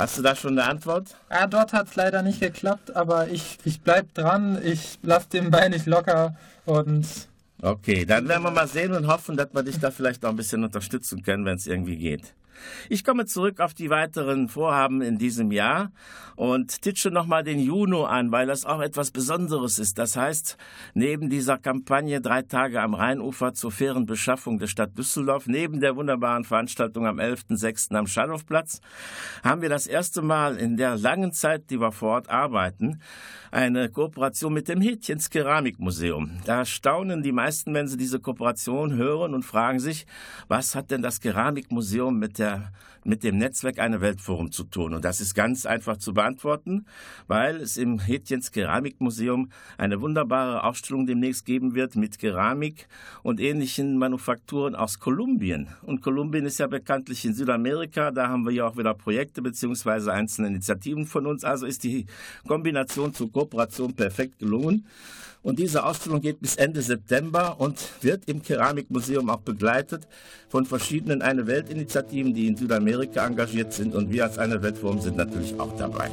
Hast 0.00 0.16
du 0.16 0.22
da 0.22 0.34
schon 0.34 0.58
eine 0.58 0.66
Antwort? 0.66 1.14
Ja, 1.30 1.46
dort 1.46 1.74
hat 1.74 1.88
es 1.88 1.94
leider 1.94 2.22
nicht 2.22 2.40
geklappt, 2.40 2.96
aber 2.96 3.28
ich, 3.28 3.58
ich 3.64 3.82
bleib 3.82 4.14
dran, 4.14 4.58
ich 4.64 4.98
lasse 5.02 5.28
den 5.28 5.50
Bein 5.50 5.72
nicht 5.72 5.84
locker 5.84 6.34
und. 6.64 7.06
Okay, 7.60 8.06
dann 8.06 8.26
werden 8.26 8.42
wir 8.44 8.50
mal 8.50 8.66
sehen 8.66 8.94
und 8.94 9.08
hoffen, 9.08 9.36
dass 9.36 9.52
wir 9.52 9.62
dich 9.62 9.78
da 9.78 9.90
vielleicht 9.90 10.24
auch 10.24 10.30
ein 10.30 10.36
bisschen 10.36 10.64
unterstützen 10.64 11.22
können, 11.22 11.44
wenn 11.44 11.56
es 11.56 11.66
irgendwie 11.66 11.98
geht. 11.98 12.32
Ich 12.88 13.04
komme 13.04 13.26
zurück 13.26 13.60
auf 13.60 13.74
die 13.74 13.90
weiteren 13.90 14.48
Vorhaben 14.48 15.02
in 15.02 15.18
diesem 15.18 15.52
Jahr 15.52 15.92
und 16.40 16.80
titsche 16.80 17.10
nochmal 17.10 17.44
den 17.44 17.60
Juno 17.60 18.04
an, 18.04 18.32
weil 18.32 18.46
das 18.46 18.64
auch 18.64 18.80
etwas 18.80 19.10
Besonderes 19.10 19.78
ist. 19.78 19.98
Das 19.98 20.16
heißt, 20.16 20.56
neben 20.94 21.28
dieser 21.28 21.58
Kampagne 21.58 22.20
drei 22.20 22.40
Tage 22.42 22.80
am 22.80 22.94
Rheinufer 22.94 23.52
zur 23.52 23.70
fairen 23.70 24.06
Beschaffung 24.06 24.58
der 24.58 24.66
Stadt 24.66 24.96
Düsseldorf, 24.96 25.46
neben 25.46 25.80
der 25.80 25.96
wunderbaren 25.96 26.44
Veranstaltung 26.44 27.06
am 27.06 27.18
11.06. 27.18 27.94
am 27.94 28.06
Schallhofplatz, 28.06 28.80
haben 29.44 29.60
wir 29.60 29.68
das 29.68 29.86
erste 29.86 30.22
Mal 30.22 30.56
in 30.56 30.78
der 30.78 30.96
langen 30.96 31.32
Zeit, 31.32 31.70
die 31.70 31.80
wir 31.80 31.92
vor 31.92 32.12
Ort 32.12 32.30
arbeiten, 32.30 33.00
eine 33.50 33.90
Kooperation 33.90 34.52
mit 34.52 34.68
dem 34.68 34.80
Hätchens 34.80 35.28
Keramikmuseum. 35.28 36.40
Da 36.44 36.64
staunen 36.64 37.22
die 37.22 37.32
meisten, 37.32 37.74
wenn 37.74 37.88
sie 37.88 37.96
diese 37.96 38.18
Kooperation 38.18 38.94
hören 38.94 39.34
und 39.34 39.44
fragen 39.44 39.80
sich, 39.80 40.06
was 40.48 40.74
hat 40.74 40.90
denn 40.90 41.02
das 41.02 41.20
Keramikmuseum 41.20 42.18
mit 42.18 42.38
der 42.40 42.50
der, 42.50 42.72
mit 43.04 43.24
dem 43.24 43.38
Netzwerk 43.38 43.78
eine 43.78 44.00
Weltforum 44.00 44.52
zu 44.52 44.64
tun. 44.64 44.94
Und 44.94 45.04
das 45.04 45.20
ist 45.20 45.34
ganz 45.34 45.66
einfach 45.66 45.96
zu 45.96 46.12
beantworten, 46.12 46.86
weil 47.26 47.56
es 47.56 47.76
im 47.76 47.98
Hetjens 47.98 48.52
Keramikmuseum 48.52 49.50
eine 49.78 50.00
wunderbare 50.00 50.64
Ausstellung 50.64 51.06
demnächst 51.06 51.44
geben 51.44 51.74
wird 51.74 51.96
mit 51.96 52.18
Keramik 52.18 52.88
und 53.22 53.40
ähnlichen 53.40 53.98
Manufakturen 53.98 54.74
aus 54.74 54.98
Kolumbien. 54.98 55.68
Und 55.82 56.02
Kolumbien 56.02 56.46
ist 56.46 56.58
ja 56.58 56.66
bekanntlich 56.66 57.24
in 57.24 57.34
Südamerika, 57.34 58.10
da 58.10 58.28
haben 58.28 58.44
wir 58.44 58.52
ja 58.52 58.66
auch 58.66 58.76
wieder 58.76 58.94
Projekte 58.94 59.42
bzw. 59.42 60.10
einzelne 60.10 60.48
Initiativen 60.48 61.06
von 61.06 61.26
uns. 61.26 61.44
Also 61.44 61.66
ist 61.66 61.84
die 61.84 62.06
Kombination 62.46 63.14
zur 63.14 63.32
Kooperation 63.32 63.94
perfekt 63.94 64.38
gelungen. 64.38 64.86
Und 65.42 65.58
diese 65.58 65.84
Ausstellung 65.84 66.20
geht 66.20 66.40
bis 66.40 66.56
Ende 66.56 66.82
September 66.82 67.58
und 67.58 67.78
wird 68.02 68.28
im 68.28 68.42
Keramikmuseum 68.42 69.30
auch 69.30 69.40
begleitet 69.40 70.06
von 70.48 70.66
verschiedenen 70.66 71.22
Eine 71.22 71.46
Welt-Initiativen, 71.46 72.34
die 72.34 72.46
in 72.46 72.56
Südamerika 72.56 72.89
engagiert 73.26 73.72
sind. 73.72 73.94
Und 73.94 74.12
wir 74.12 74.24
als 74.24 74.38
Eine 74.38 74.62
Weltforum 74.62 75.00
sind 75.00 75.16
natürlich 75.16 75.58
auch 75.58 75.76
dabei. 75.76 76.10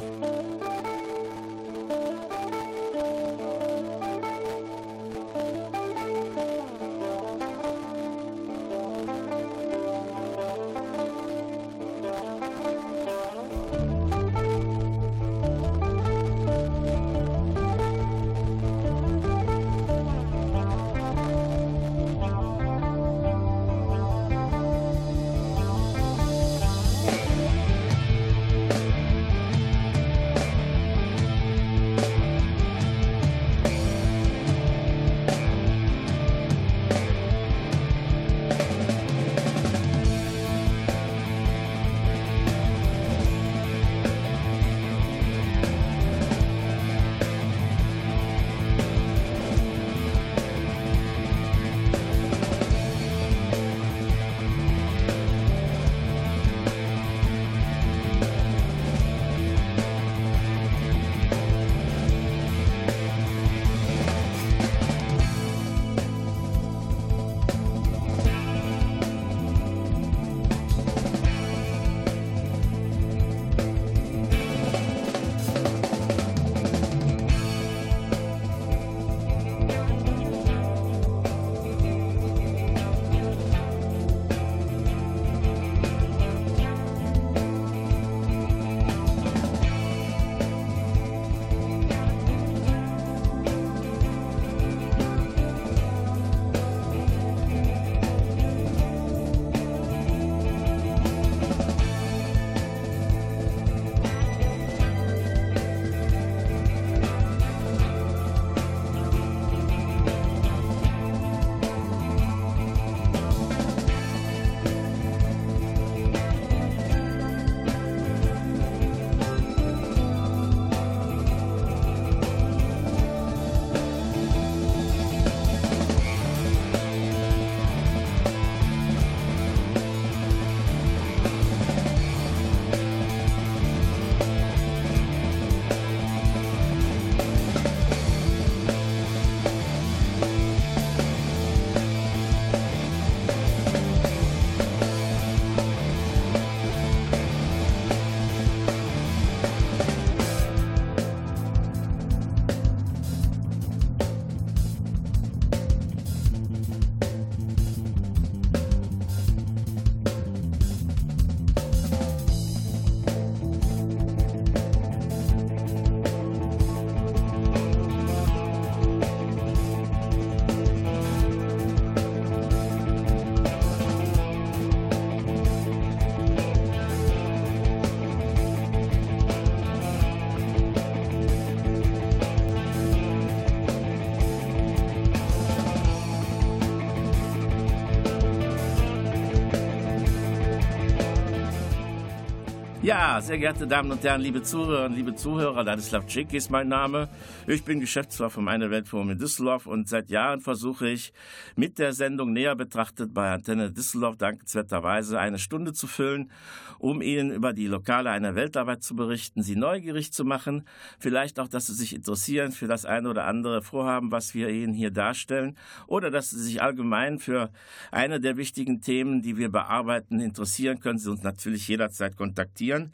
Ja, 192.88 193.20
sehr 193.20 193.36
geehrte 193.36 193.66
Damen 193.66 193.90
und 193.90 194.02
Herren, 194.02 194.22
liebe 194.22 194.42
Zuhörerinnen, 194.42 194.96
liebe 194.96 195.14
Zuhörer, 195.14 195.62
Ladislav 195.62 196.06
Cik 196.08 196.32
ist 196.32 196.50
mein 196.50 196.68
Name. 196.68 197.06
Ich 197.50 197.64
bin 197.64 197.80
Geschäftsführer 197.80 198.28
vom 198.28 198.46
Eine 198.46 198.70
Weltforum 198.70 199.08
in 199.08 199.18
Düsseldorf 199.18 199.66
und 199.66 199.88
seit 199.88 200.10
Jahren 200.10 200.42
versuche 200.42 200.86
ich 200.86 201.14
mit 201.56 201.78
der 201.78 201.94
Sendung 201.94 202.34
näher 202.34 202.54
betrachtet 202.54 203.14
bei 203.14 203.32
Antenne 203.32 203.72
Düsseldorf 203.72 204.18
dankenswerterweise 204.18 205.18
eine 205.18 205.38
Stunde 205.38 205.72
zu 205.72 205.86
füllen, 205.86 206.30
um 206.78 207.00
Ihnen 207.00 207.30
über 207.30 207.54
die 207.54 207.66
lokale 207.66 208.10
Eine 208.10 208.34
Weltarbeit 208.34 208.82
zu 208.82 208.94
berichten, 208.94 209.42
Sie 209.42 209.56
neugierig 209.56 210.12
zu 210.12 210.26
machen, 210.26 210.64
vielleicht 210.98 211.40
auch, 211.40 211.48
dass 211.48 211.68
Sie 211.68 211.74
sich 211.74 211.94
interessieren 211.94 212.52
für 212.52 212.66
das 212.66 212.84
eine 212.84 213.08
oder 213.08 213.24
andere 213.24 213.62
Vorhaben, 213.62 214.12
was 214.12 214.34
wir 214.34 214.50
Ihnen 214.50 214.74
hier 214.74 214.90
darstellen 214.90 215.56
oder 215.86 216.10
dass 216.10 216.28
Sie 216.28 216.42
sich 216.42 216.60
allgemein 216.60 217.18
für 217.18 217.50
eine 217.90 218.20
der 218.20 218.36
wichtigen 218.36 218.82
Themen, 218.82 219.22
die 219.22 219.38
wir 219.38 219.50
bearbeiten, 219.50 220.20
interessieren, 220.20 220.80
können 220.80 220.98
Sie 220.98 221.10
uns 221.10 221.22
natürlich 221.22 221.66
jederzeit 221.66 222.14
kontaktieren. 222.14 222.92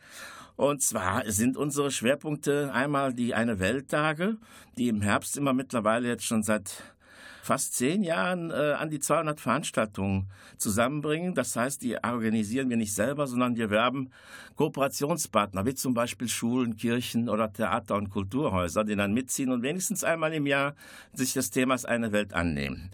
Und 0.56 0.82
zwar 0.82 1.30
sind 1.30 1.56
unsere 1.56 1.90
Schwerpunkte 1.90 2.72
einmal 2.72 3.12
die 3.12 3.34
Eine 3.34 3.58
Welttage, 3.58 4.36
die 4.78 4.88
im 4.88 5.00
Herbst 5.00 5.36
immer 5.36 5.52
mittlerweile 5.52 6.08
jetzt 6.08 6.24
schon 6.24 6.42
seit 6.42 6.82
fast 7.42 7.74
zehn 7.74 8.02
Jahren 8.02 8.50
äh, 8.50 8.72
an 8.78 8.88
die 8.88 9.00
200 9.00 9.38
Veranstaltungen 9.38 10.30
zusammenbringen. 10.56 11.34
Das 11.34 11.56
heißt, 11.56 11.82
die 11.82 11.96
organisieren 12.02 12.70
wir 12.70 12.76
nicht 12.76 12.94
selber, 12.94 13.26
sondern 13.26 13.56
wir 13.56 13.68
werben 13.68 14.10
Kooperationspartner, 14.56 15.66
wie 15.66 15.74
zum 15.74 15.92
Beispiel 15.92 16.28
Schulen, 16.28 16.76
Kirchen 16.76 17.28
oder 17.28 17.52
Theater- 17.52 17.96
und 17.96 18.10
Kulturhäuser, 18.10 18.84
die 18.84 18.96
dann 18.96 19.12
mitziehen 19.12 19.50
und 19.50 19.62
wenigstens 19.62 20.04
einmal 20.04 20.32
im 20.32 20.46
Jahr 20.46 20.74
sich 21.12 21.34
des 21.34 21.50
Themas 21.50 21.84
Eine 21.84 22.12
Welt 22.12 22.32
annehmen. 22.32 22.90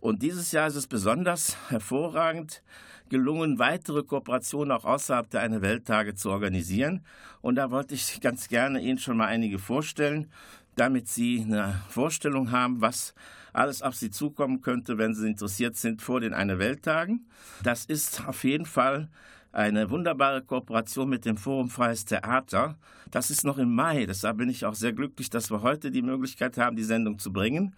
Und 0.00 0.22
dieses 0.22 0.50
Jahr 0.52 0.66
ist 0.66 0.76
es 0.76 0.86
besonders 0.86 1.56
hervorragend, 1.68 2.62
gelungen, 3.08 3.58
weitere 3.58 4.02
Kooperationen 4.02 4.72
auch 4.72 4.84
außerhalb 4.84 5.28
der 5.30 5.40
Eine 5.42 5.62
Welttage 5.62 6.14
zu 6.14 6.30
organisieren. 6.30 7.02
Und 7.40 7.56
da 7.56 7.70
wollte 7.70 7.94
ich 7.94 8.20
ganz 8.22 8.48
gerne 8.48 8.80
Ihnen 8.80 8.98
schon 8.98 9.16
mal 9.16 9.26
einige 9.26 9.58
vorstellen, 9.58 10.30
damit 10.74 11.08
Sie 11.08 11.42
eine 11.42 11.80
Vorstellung 11.88 12.50
haben, 12.50 12.80
was 12.80 13.14
alles 13.52 13.80
auf 13.82 13.94
Sie 13.94 14.10
zukommen 14.10 14.60
könnte, 14.60 14.98
wenn 14.98 15.14
Sie 15.14 15.26
interessiert 15.26 15.76
sind 15.76 16.02
vor 16.02 16.20
den 16.20 16.34
Eine 16.34 16.58
Welttagen. 16.58 17.26
Das 17.62 17.86
ist 17.86 18.26
auf 18.26 18.44
jeden 18.44 18.66
Fall 18.66 19.08
eine 19.56 19.88
wunderbare 19.88 20.42
Kooperation 20.42 21.08
mit 21.08 21.24
dem 21.24 21.38
Forum 21.38 21.70
Freies 21.70 22.04
Theater. 22.04 22.76
Das 23.10 23.30
ist 23.30 23.42
noch 23.42 23.56
im 23.56 23.74
Mai, 23.74 24.04
deshalb 24.04 24.36
bin 24.36 24.50
ich 24.50 24.66
auch 24.66 24.74
sehr 24.74 24.92
glücklich, 24.92 25.30
dass 25.30 25.50
wir 25.50 25.62
heute 25.62 25.90
die 25.90 26.02
Möglichkeit 26.02 26.58
haben, 26.58 26.76
die 26.76 26.84
Sendung 26.84 27.18
zu 27.18 27.32
bringen. 27.32 27.74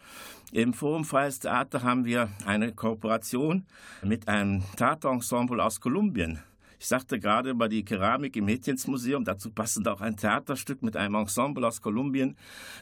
Im 0.51 0.75
Forum 0.75 1.05
Freies 1.05 1.39
Theater 1.39 1.85
haben 1.85 2.05
wir 2.05 2.31
eine 2.45 2.73
Kooperation 2.73 3.65
mit 4.03 4.27
einem 4.27 4.65
Theaterensemble 4.77 5.63
aus 5.63 5.81
Kolumbien. 5.81 6.41
Ich 6.81 6.89
sagte 6.89 7.21
gerade 7.21 7.51
über 7.51 7.69
die 7.69 7.85
Keramik 7.85 8.35
im 8.35 8.47
Mädchensmuseum, 8.47 9.25
dazu 9.25 9.51
passend 9.51 9.87
auch 9.87 10.01
ein 10.01 10.17
Theaterstück 10.17 10.83
mit 10.83 10.97
einem 10.97 11.15
Ensemble 11.15 11.65
aus 11.65 11.81
Kolumbien. 11.81 12.37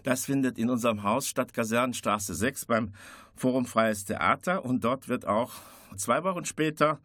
Das 0.05 0.25
findet 0.25 0.59
in 0.59 0.71
unserem 0.71 1.03
Haus 1.03 1.29
statt, 1.29 1.53
Kasernenstraße 1.53 2.35
6 2.35 2.65
beim 2.65 2.93
Forum 3.35 3.67
Freies 3.67 4.07
Theater 4.07 4.65
und 4.65 4.85
dort 4.85 5.09
wird 5.09 5.27
auch 5.27 5.53
zwei 5.97 6.25
Wochen 6.25 6.45
später. 6.45 7.01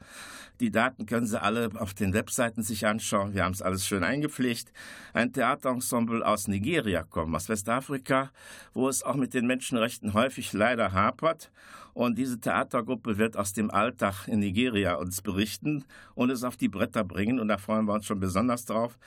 Die 0.60 0.72
Daten 0.72 1.08
können 1.08 1.26
Sie 1.26 1.42
alle 1.42 1.70
auf 1.76 1.94
den 1.94 2.14
Webseiten 2.14 2.62
sich 2.62 2.86
anschauen. 2.86 3.34
Wir 3.34 3.44
haben 3.44 3.54
es 3.54 3.64
alles 3.64 3.86
schön 3.86 4.04
eingepflegt. 4.04 4.72
Ein 5.14 5.34
Theaterensemble 5.34 6.24
aus 6.24 6.48
Nigeria 6.48 7.04
kommen, 7.04 7.36
aus 7.36 7.50
Westafrika, 7.50 8.32
wo 8.74 8.88
es 8.88 9.02
auch 9.02 9.16
mit 9.16 9.34
den 9.34 9.48
Menschenrechten 9.48 10.14
häufig 10.14 10.54
leider 10.54 10.94
hapert. 10.94 11.52
Und 11.94 12.18
diese 12.18 12.40
Theatergruppe 12.40 13.18
wird 13.18 13.38
aus 13.38 13.54
dem 13.54 13.72
Alltag 13.72 14.28
in 14.28 14.40
Nigeria 14.40 14.96
uns 14.96 15.22
berichten 15.22 15.84
und 16.16 16.30
es 16.30 16.44
auf 16.44 16.58
die 16.58 16.70
Bretter 16.70 17.04
bringen. 17.04 17.40
Und 17.40 17.48
da 17.48 17.58
freuen 17.58 17.86
wir 17.86 17.94
uns 17.94 18.06
schon 18.06 18.20
besonders 18.20 18.66
drauf, 18.66 18.98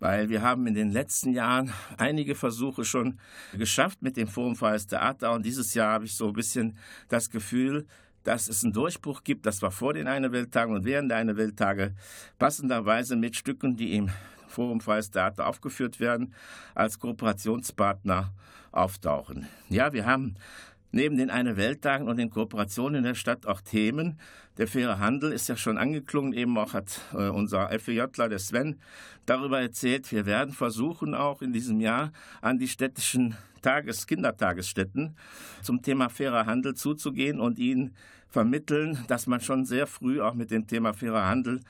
weil 0.00 0.28
wir 0.28 0.42
haben 0.42 0.66
in 0.66 0.74
den 0.74 0.90
letzten 0.90 1.32
Jahren 1.32 1.72
einige 1.96 2.34
Versuche 2.34 2.84
schon 2.84 3.18
geschafft 3.56 4.02
mit 4.02 4.16
dem 4.16 4.28
Forum 4.28 4.56
Freies 4.56 4.86
Theater. 4.86 5.32
Und 5.32 5.46
dieses 5.46 5.72
Jahr 5.74 5.94
habe 5.94 6.04
ich 6.04 6.14
so 6.14 6.28
ein 6.28 6.34
bisschen 6.34 6.76
das 7.08 7.30
Gefühl, 7.30 7.86
dass 8.26 8.48
es 8.48 8.64
einen 8.64 8.72
Durchbruch 8.72 9.22
gibt. 9.22 9.46
Das 9.46 9.62
war 9.62 9.70
vor 9.70 9.94
den 9.94 10.08
Eine 10.08 10.32
Welttagen 10.32 10.74
und 10.74 10.84
während 10.84 11.10
der 11.10 11.18
Eine 11.18 11.36
Welttage 11.36 11.94
passenderweise 12.38 13.14
mit 13.14 13.36
Stücken, 13.36 13.76
die 13.76 13.94
im 13.94 14.10
Forum 14.48 14.80
Freies 14.80 15.10
Theater 15.10 15.46
aufgeführt 15.46 16.00
werden, 16.00 16.34
als 16.74 16.98
Kooperationspartner 16.98 18.32
auftauchen. 18.72 19.46
Ja, 19.68 19.92
wir 19.92 20.06
haben 20.06 20.34
neben 20.96 21.16
den 21.18 21.30
Eine 21.30 21.56
Welttagen 21.56 22.08
und 22.08 22.16
den 22.16 22.30
Kooperationen 22.30 22.96
in 22.96 23.04
der 23.04 23.14
Stadt 23.14 23.46
auch 23.46 23.60
Themen. 23.60 24.18
Der 24.56 24.66
faire 24.66 24.98
Handel 24.98 25.30
ist 25.30 25.46
ja 25.46 25.56
schon 25.56 25.76
angeklungen, 25.76 26.32
eben 26.32 26.56
auch 26.56 26.72
hat 26.72 27.02
äh, 27.12 27.28
unser 27.28 27.68
FEJler, 27.78 28.30
der 28.30 28.38
Sven, 28.38 28.80
darüber 29.26 29.60
erzählt. 29.60 30.10
Wir 30.10 30.24
werden 30.24 30.54
versuchen, 30.54 31.14
auch 31.14 31.42
in 31.42 31.52
diesem 31.52 31.80
Jahr 31.80 32.12
an 32.40 32.58
die 32.58 32.66
städtischen 32.66 33.36
Tages-, 33.60 34.06
Kindertagesstätten 34.06 35.16
zum 35.62 35.82
Thema 35.82 36.08
fairer 36.08 36.46
Handel 36.46 36.74
zuzugehen 36.74 37.40
und 37.40 37.58
ihnen 37.58 37.94
vermitteln, 38.28 39.04
dass 39.08 39.26
man 39.26 39.40
schon 39.40 39.66
sehr 39.66 39.86
früh 39.86 40.22
auch 40.22 40.34
mit 40.34 40.50
dem 40.50 40.66
Thema 40.66 40.94
fairer 40.94 41.26
Handel 41.26 41.60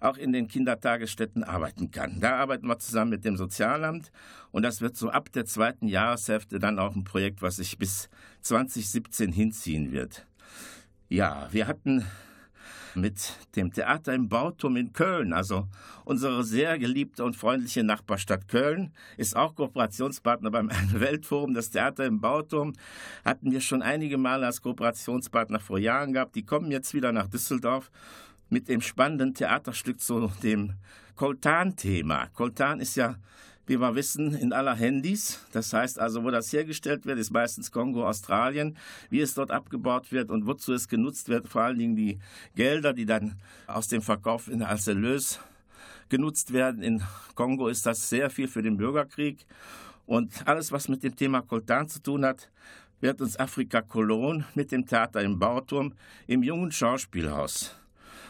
auch 0.00 0.16
in 0.16 0.32
den 0.32 0.48
Kindertagesstätten 0.48 1.44
arbeiten 1.44 1.90
kann. 1.90 2.20
Da 2.20 2.36
arbeiten 2.36 2.66
wir 2.66 2.78
zusammen 2.78 3.10
mit 3.10 3.24
dem 3.24 3.36
Sozialamt 3.36 4.10
und 4.50 4.62
das 4.62 4.80
wird 4.80 4.96
so 4.96 5.10
ab 5.10 5.32
der 5.32 5.44
zweiten 5.44 5.88
Jahreshälfte 5.88 6.58
dann 6.58 6.78
auch 6.78 6.94
ein 6.94 7.04
Projekt, 7.04 7.42
was 7.42 7.56
sich 7.56 7.78
bis 7.78 8.08
2017 8.42 9.32
hinziehen 9.32 9.92
wird. 9.92 10.26
Ja, 11.08 11.48
wir 11.52 11.66
hatten 11.66 12.04
mit 12.96 13.34
dem 13.54 13.72
Theater 13.72 14.14
im 14.14 14.28
Bauturm 14.28 14.76
in 14.76 14.92
Köln. 14.92 15.32
Also 15.32 15.68
unsere 16.04 16.42
sehr 16.44 16.78
geliebte 16.78 17.24
und 17.24 17.36
freundliche 17.36 17.84
Nachbarstadt 17.84 18.48
Köln 18.48 18.92
ist 19.16 19.36
auch 19.36 19.54
Kooperationspartner 19.54 20.50
beim 20.50 20.70
Weltforum. 20.92 21.54
Das 21.54 21.70
Theater 21.70 22.06
im 22.06 22.20
Bauturm 22.20 22.72
hatten 23.24 23.52
wir 23.52 23.60
schon 23.60 23.82
einige 23.82 24.18
Male 24.18 24.46
als 24.46 24.62
Kooperationspartner 24.62 25.60
vor 25.60 25.78
Jahren 25.78 26.12
gehabt. 26.12 26.34
Die 26.34 26.44
kommen 26.44 26.70
jetzt 26.70 26.94
wieder 26.94 27.12
nach 27.12 27.28
Düsseldorf 27.28 27.90
mit 28.48 28.68
dem 28.68 28.80
spannenden 28.80 29.34
Theaterstück 29.34 30.00
zu 30.00 30.30
dem 30.42 30.74
Koltan-Thema. 31.16 32.28
Koltan 32.34 32.80
ist 32.80 32.96
ja 32.96 33.16
wie 33.66 33.80
wir 33.80 33.94
wissen, 33.94 34.34
in 34.34 34.52
aller 34.52 34.74
Handys. 34.74 35.44
Das 35.52 35.72
heißt 35.72 35.98
also, 35.98 36.22
wo 36.22 36.30
das 36.30 36.52
hergestellt 36.52 37.04
wird, 37.04 37.18
ist 37.18 37.32
meistens 37.32 37.72
Kongo, 37.72 38.06
Australien. 38.06 38.76
Wie 39.10 39.20
es 39.20 39.34
dort 39.34 39.50
abgebaut 39.50 40.12
wird 40.12 40.30
und 40.30 40.46
wozu 40.46 40.72
es 40.72 40.88
genutzt 40.88 41.28
wird, 41.28 41.48
vor 41.48 41.62
allen 41.62 41.78
Dingen 41.78 41.96
die 41.96 42.18
Gelder, 42.54 42.92
die 42.92 43.06
dann 43.06 43.34
aus 43.66 43.88
dem 43.88 44.02
Verkauf 44.02 44.48
als 44.60 44.86
Erlös 44.86 45.40
genutzt 46.08 46.52
werden. 46.52 46.82
In 46.82 47.02
Kongo 47.34 47.66
ist 47.68 47.84
das 47.86 48.08
sehr 48.08 48.30
viel 48.30 48.46
für 48.46 48.62
den 48.62 48.76
Bürgerkrieg. 48.76 49.44
Und 50.06 50.46
alles, 50.46 50.70
was 50.70 50.88
mit 50.88 51.02
dem 51.02 51.16
Thema 51.16 51.42
Coltan 51.42 51.88
zu 51.88 52.00
tun 52.00 52.24
hat, 52.24 52.48
wird 53.00 53.20
uns 53.20 53.38
Afrika 53.38 53.82
Cologne 53.82 54.44
mit 54.54 54.70
dem 54.70 54.86
Theater 54.86 55.20
im 55.20 55.38
Bauturm 55.38 55.92
im 56.28 56.44
jungen 56.44 56.70
Schauspielhaus 56.70 57.74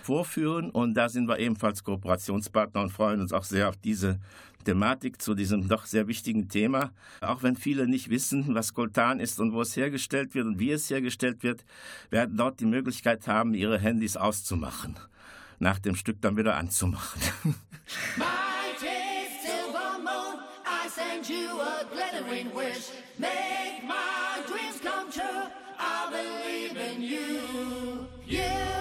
vorführen. 0.07 0.71
Und 0.71 0.95
da 0.95 1.09
sind 1.09 1.29
wir 1.29 1.39
ebenfalls 1.39 1.83
Kooperationspartner 1.85 2.81
und 2.81 2.91
freuen 2.91 3.21
uns 3.21 3.33
auch 3.33 3.45
sehr 3.45 3.69
auf 3.69 3.77
diese 3.77 4.19
Thematik 4.65 5.21
zu 5.21 5.35
diesem 5.35 5.69
doch 5.69 5.87
sehr 5.87 6.07
wichtigen 6.09 6.49
Thema. 6.49 6.93
Auch 7.21 7.43
wenn 7.43 7.57
viele 7.57 7.87
nicht 7.87 8.09
wissen, 8.09 8.55
was 8.55 8.73
Coltan 8.73 9.21
ist 9.21 9.41
und 9.41 9.53
wo 9.53 9.61
es 9.61 9.77
hergestellt 9.77 10.35
wird 10.35 10.47
und 10.47 10.59
wie 10.59 10.71
es 10.71 10.89
hergestellt 10.91 11.43
wird, 11.43 11.65
werden 12.11 12.37
dort 12.37 12.61
die 12.61 12.67
Möglichkeit 12.67 13.27
haben, 13.29 13.55
ihre 13.55 13.79
Handys 13.79 14.17
auszumachen. 14.17 14.97
Nach 15.59 15.79
dem 15.79 15.97
Stück 15.97 16.21
dann 16.21 16.37
wieder 16.37 16.57
anzumachen. 16.57 17.21
Make 23.19 23.83
my 23.83 24.43
dreams 24.47 24.79
come 24.83 25.11
true. 25.11 25.51
I 25.79 26.11
believe 26.11 26.77
in 26.77 27.01
you. 27.01 28.07
You. 28.27 28.76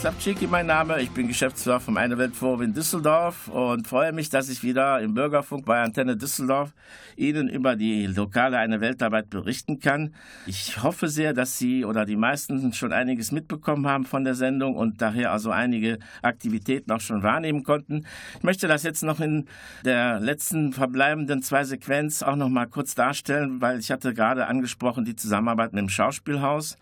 Cicki, 0.00 0.46
mein 0.46 0.64
Name. 0.64 1.02
Ich 1.02 1.10
bin 1.10 1.28
Geschäftsführer 1.28 1.78
vom 1.78 1.98
Eine 1.98 2.16
Welt 2.16 2.34
Forum 2.34 2.62
in 2.62 2.72
Düsseldorf 2.72 3.48
und 3.48 3.86
freue 3.86 4.12
mich, 4.12 4.30
dass 4.30 4.48
ich 4.48 4.62
wieder 4.62 4.98
im 5.00 5.12
Bürgerfunk 5.12 5.66
bei 5.66 5.82
Antenne 5.82 6.16
Düsseldorf 6.16 6.72
Ihnen 7.16 7.50
über 7.50 7.76
die 7.76 8.06
lokale 8.06 8.56
Eine 8.56 8.80
Weltarbeit 8.80 9.28
berichten 9.28 9.78
kann. 9.78 10.14
Ich 10.46 10.82
hoffe 10.82 11.08
sehr, 11.08 11.34
dass 11.34 11.58
Sie 11.58 11.84
oder 11.84 12.06
die 12.06 12.16
meisten 12.16 12.72
schon 12.72 12.94
einiges 12.94 13.30
mitbekommen 13.30 13.86
haben 13.86 14.06
von 14.06 14.24
der 14.24 14.34
Sendung 14.34 14.74
und 14.74 15.02
daher 15.02 15.32
also 15.32 15.50
einige 15.50 15.98
Aktivitäten 16.22 16.90
auch 16.92 17.00
schon 17.00 17.22
wahrnehmen 17.22 17.62
konnten. 17.62 18.06
Ich 18.38 18.42
möchte 18.42 18.68
das 18.68 18.84
jetzt 18.84 19.02
noch 19.02 19.20
in 19.20 19.48
der 19.84 20.18
letzten 20.18 20.72
verbleibenden 20.72 21.42
zwei 21.42 21.64
Sequenz 21.64 22.22
auch 22.22 22.36
noch 22.36 22.48
mal 22.48 22.66
kurz 22.66 22.94
darstellen, 22.94 23.60
weil 23.60 23.78
ich 23.78 23.90
hatte 23.90 24.14
gerade 24.14 24.46
angesprochen 24.46 25.04
die 25.04 25.16
Zusammenarbeit 25.16 25.74
mit 25.74 25.82
dem 25.82 25.90
Schauspielhaus. 25.90 26.78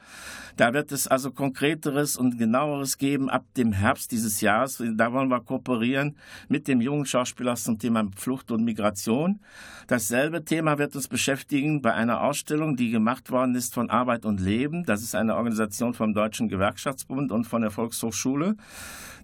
Da 0.59 0.74
wird 0.74 0.90
es 0.90 1.06
also 1.06 1.30
konkreteres 1.30 2.16
und 2.16 2.36
genaueres 2.36 2.98
geben 2.98 3.30
ab 3.30 3.44
dem 3.56 3.72
Herbst 3.72 4.11
dieses 4.11 4.40
Jahres. 4.40 4.82
Da 4.96 5.12
wollen 5.12 5.28
wir 5.28 5.40
kooperieren 5.40 6.16
mit 6.48 6.66
dem 6.66 6.80
jungen 6.80 7.06
Schauspieler 7.06 7.54
zum 7.54 7.78
Thema 7.78 8.04
Flucht 8.16 8.50
und 8.50 8.64
Migration. 8.64 9.38
Dasselbe 9.86 10.44
Thema 10.44 10.76
wird 10.78 10.96
uns 10.96 11.06
beschäftigen 11.06 11.80
bei 11.80 11.94
einer 11.94 12.22
Ausstellung, 12.22 12.74
die 12.74 12.90
gemacht 12.90 13.30
worden 13.30 13.54
ist 13.54 13.72
von 13.72 13.88
Arbeit 13.88 14.24
und 14.24 14.40
Leben. 14.40 14.84
Das 14.84 15.04
ist 15.04 15.14
eine 15.14 15.36
Organisation 15.36 15.94
vom 15.94 16.12
Deutschen 16.12 16.48
Gewerkschaftsbund 16.48 17.30
und 17.30 17.44
von 17.44 17.62
der 17.62 17.70
Volkshochschule. 17.70 18.56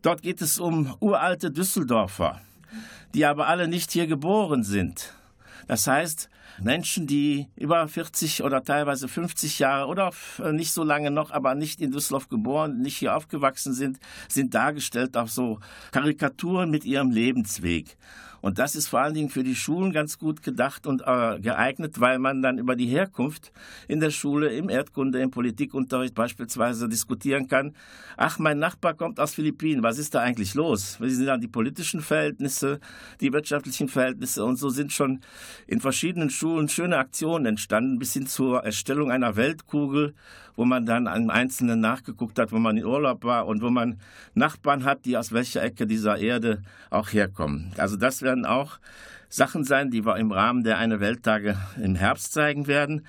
Dort 0.03 0.23
geht 0.23 0.41
es 0.41 0.61
um 0.61 0.95
uralte 1.01 1.51
Düsseldorfer, 1.51 2.41
die 3.13 3.27
aber 3.27 3.49
alle 3.49 3.67
nicht 3.67 3.91
hier 3.91 4.07
geboren 4.07 4.63
sind. 4.63 5.13
Das 5.67 5.89
heißt, 5.89 6.29
Menschen, 6.61 7.07
die 7.07 7.49
über 7.57 7.87
40 7.89 8.43
oder 8.43 8.63
teilweise 8.63 9.09
50 9.09 9.59
Jahre 9.59 9.87
oder 9.87 10.13
nicht 10.53 10.73
so 10.73 10.85
lange 10.85 11.11
noch, 11.11 11.31
aber 11.31 11.55
nicht 11.55 11.81
in 11.81 11.91
Düsseldorf 11.91 12.29
geboren, 12.29 12.81
nicht 12.81 12.97
hier 12.97 13.17
aufgewachsen 13.17 13.75
sind, 13.75 13.99
sind 14.29 14.55
dargestellt 14.55 15.17
auf 15.17 15.31
so 15.31 15.59
Karikaturen 15.93 16.71
mit 16.71 16.85
ihrem 16.85 17.11
Lebensweg. 17.11 17.97
Und 18.45 18.59
das 18.59 18.77
ist 18.77 18.89
vor 18.89 19.01
allen 19.01 19.15
Dingen 19.15 19.31
für 19.31 19.43
die 19.43 19.55
Schulen 19.55 19.91
ganz 19.91 20.19
gut 20.19 20.43
gedacht 20.43 20.87
und 20.87 21.01
äh, 21.07 21.41
geeignet, 21.41 21.99
weil 21.99 22.19
man 22.19 22.43
dann 22.43 22.59
über 22.59 22.77
die 22.77 22.85
Herkunft 22.85 23.53
in 23.89 24.01
der 24.01 24.11
Schule, 24.11 24.49
im 24.49 24.69
Erdkunde, 24.69 25.19
im 25.23 25.31
Politikunterricht 25.31 26.15
beispielsweise 26.15 26.87
diskutieren 26.87 27.49
kann. 27.49 27.73
Ach, 28.19 28.39
mein 28.39 28.59
Nachbar 28.59 28.93
kommt 28.93 29.19
aus 29.19 29.33
Philippinen, 29.33 29.83
was 29.83 29.97
ist 29.97 30.15
da 30.15 30.21
eigentlich 30.21 30.53
los? 30.53 30.99
Wie 31.01 31.09
sind 31.09 31.25
dann 31.25 31.41
die 31.41 31.49
politischen 31.49 32.03
Verhältnisse, 32.03 32.81
die 33.23 33.33
wirtschaftlichen 33.33 33.89
Verhältnisse? 33.89 34.45
Und 34.45 34.57
so 34.57 34.69
sind 34.69 34.93
schon 34.93 35.21
in 35.67 35.81
verschiedenen 35.81 36.29
Schulen 36.29 36.69
schöne 36.69 36.99
Aktionen 36.99 37.47
entstanden, 37.47 37.99
bis 37.99 38.13
hin 38.13 38.27
zur 38.27 38.63
Erstellung 38.63 39.11
einer 39.11 39.37
Weltkugel, 39.37 40.13
wo 40.57 40.65
man 40.65 40.87
dann 40.87 41.07
an 41.07 41.31
Einzelnen 41.31 41.81
nachgeguckt 41.81 42.39
hat, 42.39 42.53
wo 42.53 42.59
man 42.59 42.77
in 42.77 42.85
Urlaub 42.85 43.25
war 43.25 43.47
und 43.47 43.63
wo 43.63 43.71
man 43.71 43.99
Nachbarn 44.35 44.85
hat, 44.85 45.05
die 45.05 45.17
aus 45.17 45.33
welcher 45.33 45.63
Ecke 45.63 45.87
dieser 45.87 46.19
Erde 46.19 46.63
auch 46.91 47.13
herkommen. 47.13 47.73
Also 47.77 47.97
das 47.97 48.23
werden 48.35 48.47
auch 48.47 48.79
Sachen 49.29 49.65
sein, 49.65 49.91
die 49.91 50.05
wir 50.05 50.17
im 50.17 50.33
Rahmen 50.33 50.65
der 50.65 50.79
Eine 50.79 50.99
Welttage 50.99 51.57
im 51.81 51.95
Herbst 51.95 52.33
zeigen 52.33 52.67
werden. 52.67 53.07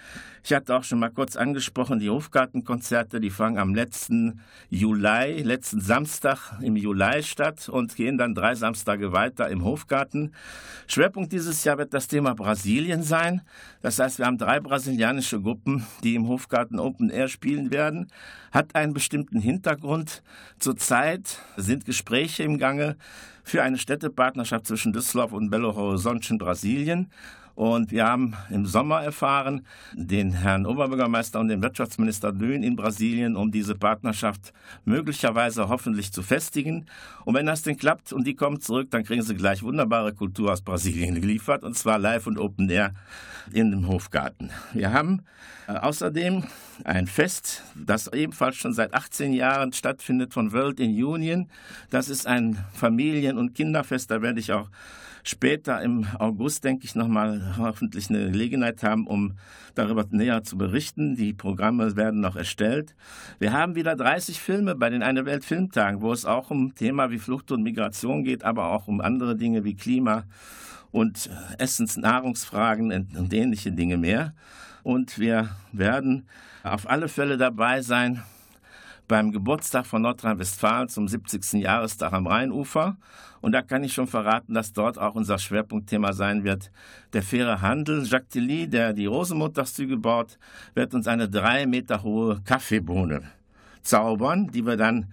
Ich 0.47 0.53
hatte 0.53 0.75
auch 0.75 0.83
schon 0.83 0.99
mal 0.99 1.09
kurz 1.09 1.37
angesprochen, 1.37 1.97
die 1.97 2.11
Hofgartenkonzerte, 2.11 3.19
die 3.19 3.31
fangen 3.31 3.57
am 3.57 3.73
letzten 3.73 4.41
Juli, 4.69 5.41
letzten 5.41 5.81
Samstag 5.81 6.59
im 6.61 6.75
Juli 6.75 7.23
statt 7.23 7.67
und 7.67 7.95
gehen 7.95 8.19
dann 8.19 8.35
drei 8.35 8.53
Samstage 8.53 9.11
weiter 9.11 9.49
im 9.49 9.63
Hofgarten. 9.63 10.33
Schwerpunkt 10.85 11.31
dieses 11.31 11.63
Jahr 11.63 11.79
wird 11.79 11.95
das 11.95 12.07
Thema 12.07 12.35
Brasilien 12.35 13.01
sein. 13.01 13.41
Das 13.81 13.97
heißt, 13.97 14.19
wir 14.19 14.27
haben 14.27 14.37
drei 14.37 14.59
brasilianische 14.59 15.41
Gruppen, 15.41 15.83
die 16.03 16.13
im 16.13 16.27
Hofgarten 16.27 16.77
Open 16.77 17.09
Air 17.09 17.27
spielen 17.27 17.71
werden. 17.71 18.11
Hat 18.51 18.75
einen 18.75 18.93
bestimmten 18.93 19.39
Hintergrund. 19.39 20.21
Zurzeit 20.59 21.39
sind 21.57 21.85
Gespräche 21.85 22.43
im 22.43 22.59
Gange 22.59 22.97
für 23.43 23.63
eine 23.63 23.79
Städtepartnerschaft 23.79 24.67
zwischen 24.67 24.93
Düsseldorf 24.93 25.33
und 25.33 25.49
Belo 25.49 25.75
Horizonte 25.75 26.33
in 26.33 26.37
Brasilien. 26.37 27.09
Und 27.55 27.91
wir 27.91 28.05
haben 28.05 28.35
im 28.49 28.65
Sommer 28.65 29.01
erfahren, 29.01 29.65
den 29.93 30.33
Herrn 30.33 30.65
Oberbürgermeister 30.65 31.39
und 31.39 31.47
den 31.47 31.63
Wirtschaftsminister 31.63 32.33
Dön 32.33 32.63
in 32.63 32.75
Brasilien, 32.75 33.37
um 33.37 33.51
diese 33.51 33.75
Partnerschaft 33.75 34.53
möglicherweise 34.83 35.69
hoffentlich 35.69 36.11
zu 36.11 36.21
festigen. 36.21 36.85
Und 37.23 37.33
wenn 37.35 37.45
das 37.45 37.61
denn 37.61 37.77
klappt 37.77 38.11
und 38.11 38.27
die 38.27 38.35
kommen 38.35 38.59
zurück, 38.59 38.91
dann 38.91 39.03
kriegen 39.03 39.21
sie 39.21 39.35
gleich 39.35 39.63
wunderbare 39.63 40.13
Kultur 40.13 40.51
aus 40.51 40.61
Brasilien 40.61 41.15
geliefert, 41.15 41.63
und 41.63 41.77
zwar 41.77 41.97
live 41.97 42.27
und 42.27 42.37
Open 42.37 42.69
Air 42.69 42.91
in 43.53 43.71
dem 43.71 43.87
Hofgarten. 43.87 44.49
Wir 44.73 44.91
haben 44.91 45.21
äh, 45.67 45.73
außerdem 45.73 46.43
ein 46.83 47.07
Fest, 47.07 47.63
das 47.75 48.11
ebenfalls 48.11 48.57
schon 48.57 48.73
seit 48.73 48.93
18 48.93 49.33
Jahren 49.33 49.71
stattfindet 49.71 50.33
von 50.33 50.51
World 50.51 50.79
in 50.79 50.91
Union. 50.91 51.47
Das 51.89 52.09
ist 52.09 52.27
ein 52.27 52.57
Familien- 52.73 53.37
und 53.37 53.55
Kinderfest, 53.55 54.11
da 54.11 54.21
werde 54.21 54.39
ich 54.39 54.51
auch 54.51 54.69
später 55.23 55.81
im 55.81 56.05
August, 56.19 56.63
denke 56.63 56.85
ich, 56.85 56.95
nochmal 56.95 57.44
hoffentlich 57.57 58.09
eine 58.09 58.31
Gelegenheit 58.31 58.83
haben, 58.83 59.07
um 59.07 59.33
darüber 59.75 60.05
näher 60.09 60.43
zu 60.43 60.57
berichten. 60.57 61.15
Die 61.15 61.33
Programme 61.33 61.95
werden 61.95 62.21
noch 62.21 62.35
erstellt. 62.35 62.95
Wir 63.39 63.53
haben 63.53 63.75
wieder 63.75 63.95
30 63.95 64.39
Filme 64.39 64.75
bei 64.75 64.89
den 64.89 65.03
Eine 65.03 65.25
Welt 65.25 65.45
Filmtagen, 65.45 66.01
wo 66.01 66.11
es 66.11 66.25
auch 66.25 66.51
um 66.51 66.75
Thema 66.75 67.11
wie 67.11 67.19
Flucht 67.19 67.51
und 67.51 67.63
Migration 67.63 68.23
geht, 68.23 68.43
aber 68.43 68.71
auch 68.71 68.87
um 68.87 69.01
andere 69.01 69.35
Dinge 69.35 69.63
wie 69.63 69.75
Klima 69.75 70.23
und 70.91 71.29
Essens-, 71.57 71.97
Nahrungsfragen 71.97 72.91
und 73.17 73.33
ähnliche 73.33 73.71
Dinge 73.71 73.97
mehr. 73.97 74.33
Und 74.83 75.19
wir 75.19 75.49
werden 75.71 76.27
auf 76.63 76.89
alle 76.89 77.07
Fälle 77.07 77.37
dabei 77.37 77.81
sein 77.81 78.23
beim 79.07 79.31
Geburtstag 79.31 79.85
von 79.85 80.01
Nordrhein-Westfalen 80.01 80.89
zum 80.89 81.07
70. 81.07 81.61
Jahrestag 81.61 82.13
am 82.13 82.27
Rheinufer. 82.27 82.97
Und 83.41 83.51
da 83.51 83.61
kann 83.61 83.83
ich 83.83 83.93
schon 83.93 84.07
verraten, 84.07 84.53
dass 84.53 84.73
dort 84.73 84.97
auch 84.97 85.15
unser 85.15 85.37
Schwerpunktthema 85.37 86.13
sein 86.13 86.43
wird. 86.43 86.71
Der 87.13 87.21
faire 87.21 87.61
Handel. 87.61 88.03
Jacques 88.03 88.29
Tilly, 88.29 88.67
der 88.67 88.93
die 88.93 89.05
Rosenmontagszüge 89.05 89.97
baut, 89.97 90.37
wird 90.73 90.93
uns 90.93 91.07
eine 91.07 91.29
drei 91.29 91.65
Meter 91.65 92.03
hohe 92.03 92.41
Kaffeebohne 92.43 93.21
zaubern, 93.83 94.49
die 94.51 94.65
wir 94.65 94.77
dann 94.77 95.11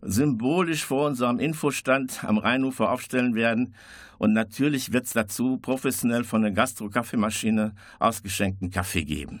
symbolisch 0.00 0.84
vor 0.84 1.06
unserem 1.06 1.38
Infostand 1.38 2.24
am 2.24 2.38
Rheinufer 2.38 2.90
aufstellen 2.90 3.34
werden. 3.34 3.74
Und 4.18 4.32
natürlich 4.32 4.92
wird 4.92 5.06
es 5.06 5.12
dazu 5.12 5.58
professionell 5.58 6.24
von 6.24 6.42
der 6.42 6.52
Gastro-Kaffeemaschine 6.52 7.74
ausgeschenkten 7.98 8.70
Kaffee 8.70 9.04
geben. 9.04 9.40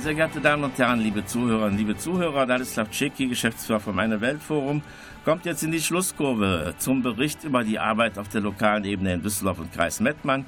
Sehr 0.00 0.14
geehrte 0.14 0.40
Damen 0.40 0.64
und 0.64 0.76
Herren, 0.76 0.98
liebe 0.98 1.24
Zuhörerinnen, 1.24 1.78
liebe 1.78 1.96
Zuhörer, 1.96 2.46
Ladislav 2.46 2.90
Czeki, 2.90 3.28
Geschäftsführer 3.28 3.78
vom 3.78 3.98
Eine 3.98 4.20
Weltforum, 4.20 4.82
kommt 5.24 5.46
jetzt 5.46 5.62
in 5.62 5.70
die 5.70 5.80
Schlusskurve 5.80 6.74
zum 6.78 7.02
Bericht 7.02 7.44
über 7.44 7.62
die 7.62 7.78
Arbeit 7.78 8.18
auf 8.18 8.28
der 8.28 8.40
lokalen 8.40 8.84
Ebene 8.84 9.14
in 9.14 9.22
Düsseldorf 9.22 9.60
und 9.60 9.72
Kreis 9.72 10.00
Mettmann. 10.00 10.46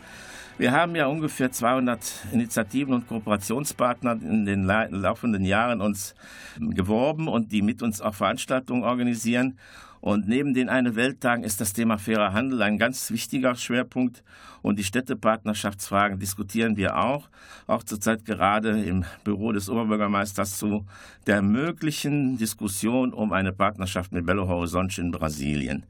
Wir 0.59 0.73
haben 0.73 0.97
ja 0.97 1.07
ungefähr 1.07 1.53
200 1.53 2.27
Initiativen 2.33 2.93
und 2.93 3.07
Kooperationspartner 3.07 4.19
in 4.21 4.47
den 4.47 4.65
laufenden 4.65 5.45
Jahren 5.45 5.81
uns 5.81 6.15
geworben 6.59 7.29
und 7.29 7.53
die 7.53 7.63
mit 7.63 7.83
uns 7.83 8.01
auch 8.01 8.15
Veranstaltungen 8.15 8.83
organisieren. 8.83 9.59
Und 10.01 10.29
neben 10.29 10.55
den 10.55 10.69
Eine 10.69 10.97
Welttagen 10.97 11.45
ist 11.45 11.61
das 11.61 11.73
Thema 11.73 11.99
fairer 11.99 12.33
Handel 12.33 12.63
ein 12.63 12.79
ganz 12.79 13.11
wichtiger 13.11 13.55
Schwerpunkt. 13.55 14.23
Und 14.63 14.79
die 14.79 14.85
Städtepartnerschaftsfragen 14.85 16.19
diskutieren 16.19 16.77
wir 16.77 16.97
auch, 16.97 17.29
auch 17.67 17.83
zurzeit 17.83 18.25
gerade 18.25 18.83
im 18.83 19.05
Büro 19.25 19.53
des 19.53 19.69
Oberbürgermeisters 19.69 20.59
zu 20.59 20.87
der 21.27 21.43
möglichen 21.43 22.37
Diskussion 22.37 23.13
um 23.13 23.33
eine 23.33 23.53
Partnerschaft 23.53 24.13
mit 24.13 24.27
Belo 24.27 24.49
Horizonte 24.49 25.01
in 25.01 25.11
Brasilien. 25.13 25.87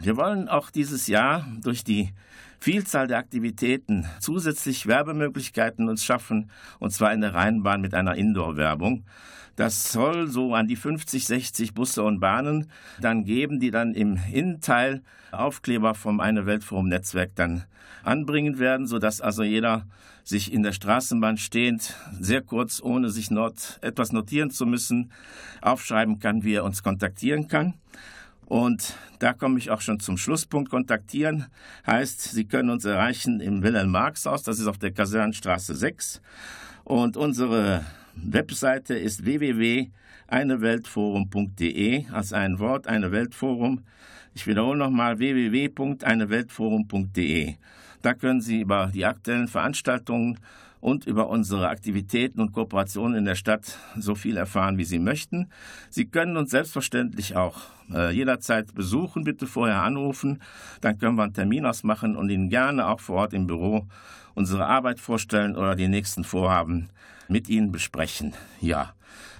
Wir 0.00 0.16
wollen 0.16 0.48
auch 0.48 0.70
dieses 0.70 1.06
Jahr 1.06 1.46
durch 1.62 1.84
die 1.84 2.12
Vielzahl 2.62 3.08
der 3.08 3.18
Aktivitäten 3.18 4.06
zusätzlich 4.20 4.86
Werbemöglichkeiten 4.86 5.88
uns 5.88 6.04
schaffen, 6.04 6.48
und 6.78 6.92
zwar 6.92 7.12
in 7.12 7.20
der 7.20 7.34
Rheinbahn 7.34 7.80
mit 7.80 7.92
einer 7.92 8.14
Indoor-Werbung. 8.14 9.04
Das 9.56 9.92
soll 9.92 10.28
so 10.28 10.54
an 10.54 10.66
die 10.66 10.76
50, 10.76 11.26
60 11.26 11.74
Busse 11.74 12.02
und 12.02 12.20
Bahnen 12.20 12.70
dann 13.00 13.24
geben, 13.24 13.60
die 13.60 13.70
dann 13.70 13.94
im 13.94 14.18
Innenteil 14.32 15.02
Aufkleber 15.30 15.94
vom 15.94 16.20
Eine 16.20 16.46
Weltforum 16.46 16.88
Netzwerk 16.88 17.32
dann 17.34 17.64
anbringen 18.02 18.58
werden, 18.58 18.86
sodass 18.86 19.20
also 19.20 19.42
jeder 19.42 19.86
sich 20.24 20.52
in 20.52 20.62
der 20.62 20.72
Straßenbahn 20.72 21.36
stehend 21.36 21.94
sehr 22.18 22.42
kurz, 22.42 22.80
ohne 22.82 23.10
sich 23.10 23.30
not, 23.30 23.78
etwas 23.80 24.12
notieren 24.12 24.50
zu 24.50 24.66
müssen, 24.66 25.10
aufschreiben 25.60 26.18
kann, 26.18 26.44
wie 26.44 26.54
er 26.54 26.64
uns 26.64 26.82
kontaktieren 26.82 27.48
kann. 27.48 27.74
Und 28.46 28.96
da 29.18 29.32
komme 29.32 29.58
ich 29.58 29.70
auch 29.70 29.80
schon 29.80 29.98
zum 29.98 30.18
Schlusspunkt. 30.18 30.70
Kontaktieren 30.70 31.46
heißt, 31.86 32.20
Sie 32.20 32.44
können 32.44 32.70
uns 32.70 32.84
erreichen 32.84 33.40
im 33.40 33.62
Wilhelm-Marx-Haus, 33.62 34.42
das 34.42 34.58
ist 34.58 34.66
auf 34.66 34.78
der 34.78 34.92
Kasernenstraße 34.92 35.74
6. 35.74 36.20
Und 36.84 37.16
unsere 37.16 37.84
Webseite 38.14 38.94
ist 38.94 39.24
www.eineweltforum.de, 39.24 42.06
als 42.10 42.32
ein 42.32 42.58
Wort, 42.58 42.86
eine 42.86 43.12
Weltforum. 43.12 43.82
Ich 44.34 44.46
wiederhole 44.46 44.78
nochmal 44.78 45.18
www.eineweltforum.de. 45.18 47.54
Da 48.02 48.14
können 48.14 48.40
Sie 48.40 48.60
über 48.60 48.90
die 48.92 49.04
aktuellen 49.04 49.48
Veranstaltungen 49.48 50.38
und 50.80 51.06
über 51.06 51.28
unsere 51.28 51.68
Aktivitäten 51.68 52.40
und 52.40 52.52
Kooperationen 52.52 53.16
in 53.16 53.24
der 53.24 53.36
Stadt 53.36 53.78
so 53.96 54.16
viel 54.16 54.36
erfahren, 54.36 54.78
wie 54.78 54.84
Sie 54.84 54.98
möchten. 54.98 55.48
Sie 55.90 56.06
können 56.06 56.36
uns 56.36 56.50
selbstverständlich 56.50 57.36
auch 57.36 57.60
äh, 57.94 58.10
jederzeit 58.10 58.74
besuchen, 58.74 59.22
bitte 59.22 59.46
vorher 59.46 59.82
anrufen, 59.82 60.42
dann 60.80 60.98
können 60.98 61.14
wir 61.16 61.22
einen 61.22 61.34
Termin 61.34 61.66
ausmachen 61.66 62.16
und 62.16 62.30
Ihnen 62.30 62.48
gerne 62.48 62.88
auch 62.88 63.00
vor 63.00 63.16
Ort 63.16 63.32
im 63.32 63.46
Büro 63.46 63.86
unsere 64.34 64.66
Arbeit 64.66 64.98
vorstellen 64.98 65.56
oder 65.56 65.76
die 65.76 65.88
nächsten 65.88 66.24
Vorhaben 66.24 66.88
mit 67.32 67.48
Ihnen 67.48 67.72
besprechen. 67.72 68.34
Ja, 68.60 68.94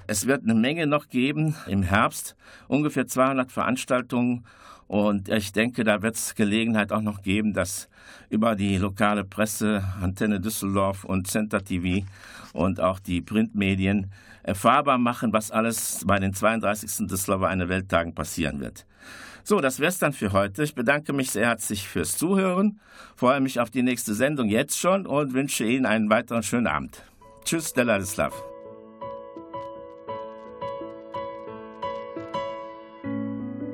es 0.06 0.26
wird 0.26 0.42
eine 0.42 0.54
Menge 0.54 0.86
noch 0.86 1.08
geben 1.08 1.54
im 1.66 1.82
Herbst, 1.82 2.36
ungefähr 2.66 3.06
200 3.06 3.52
Veranstaltungen 3.52 4.44
und 4.88 5.28
ich 5.28 5.52
denke, 5.52 5.84
da 5.84 6.02
wird 6.02 6.16
es 6.16 6.34
Gelegenheit 6.34 6.92
auch 6.92 7.00
noch 7.00 7.22
geben, 7.22 7.54
dass 7.54 7.88
über 8.28 8.56
die 8.56 8.76
lokale 8.76 9.24
Presse, 9.24 9.84
Antenne 10.00 10.40
Düsseldorf 10.40 11.04
und 11.04 11.28
Center 11.28 11.62
TV 11.64 12.06
und 12.52 12.80
auch 12.80 12.98
die 12.98 13.22
Printmedien 13.22 14.10
erfahrbar 14.42 14.98
machen, 14.98 15.32
was 15.32 15.50
alles 15.50 16.02
bei 16.04 16.18
den 16.18 16.34
32. 16.34 17.06
Düsseldorfer 17.06 17.48
eine 17.48 17.68
Welttagen 17.68 18.14
passieren 18.14 18.60
wird. 18.60 18.86
So, 19.44 19.60
das 19.60 19.80
wär's 19.80 19.98
dann 19.98 20.12
für 20.12 20.32
heute. 20.32 20.62
Ich 20.62 20.74
bedanke 20.74 21.12
mich 21.12 21.30
sehr 21.30 21.46
herzlich 21.46 21.88
fürs 21.88 22.16
Zuhören, 22.16 22.80
freue 23.16 23.40
mich 23.40 23.60
auf 23.60 23.70
die 23.70 23.82
nächste 23.82 24.14
Sendung 24.14 24.48
jetzt 24.48 24.78
schon 24.78 25.06
und 25.06 25.32
wünsche 25.32 25.64
Ihnen 25.64 25.86
einen 25.86 26.10
weiteren 26.10 26.42
schönen 26.42 26.66
Abend. 26.66 27.02
Tschüss, 27.44 27.66
Stella 27.66 27.98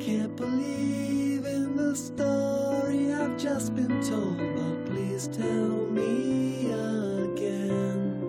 Can't 0.01 0.37
believe 0.37 1.45
in 1.45 1.77
the 1.77 1.95
story 1.95 3.13
I've 3.13 3.37
just 3.37 3.75
been 3.75 4.01
told, 4.03 4.39
but 4.57 4.87
please 4.87 5.29
tell 5.29 5.87
me 5.91 6.71
again. 7.31 8.23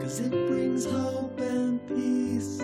Cause 0.00 0.20
it 0.20 0.30
brings 0.30 0.84
hope 0.86 1.38
and 1.40 1.86
peace. 1.86 2.60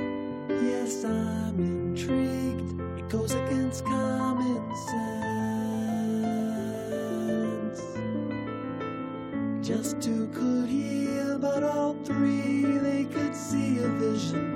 Yes, 0.49 1.05
I'm 1.05 1.59
intrigued. 1.61 2.81
It 2.99 3.09
goes 3.09 3.33
against 3.35 3.85
common 3.85 4.75
sense. 4.87 5.05
Just 9.67 10.01
could 10.33 10.65
but 11.55 11.63
all 11.63 11.95
three 12.05 12.65
they 12.79 13.05
could 13.05 13.37
see 13.37 13.79
a 13.79 13.89
vision 13.89 14.54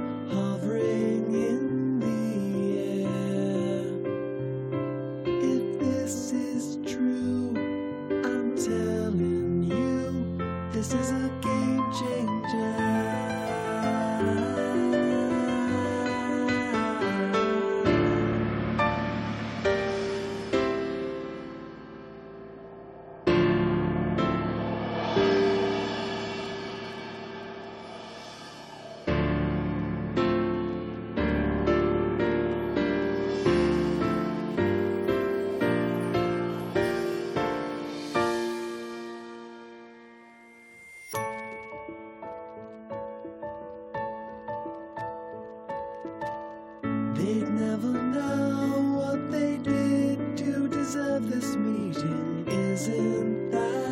They'd 47.19 47.51
never 47.51 47.89
know 47.89 48.95
what 48.97 49.33
they 49.33 49.57
did 49.57 50.37
to 50.39 50.69
deserve 50.69 51.29
this 51.29 51.57
meeting. 51.57 52.47
Isn't 52.47 53.51
that? 53.51 53.88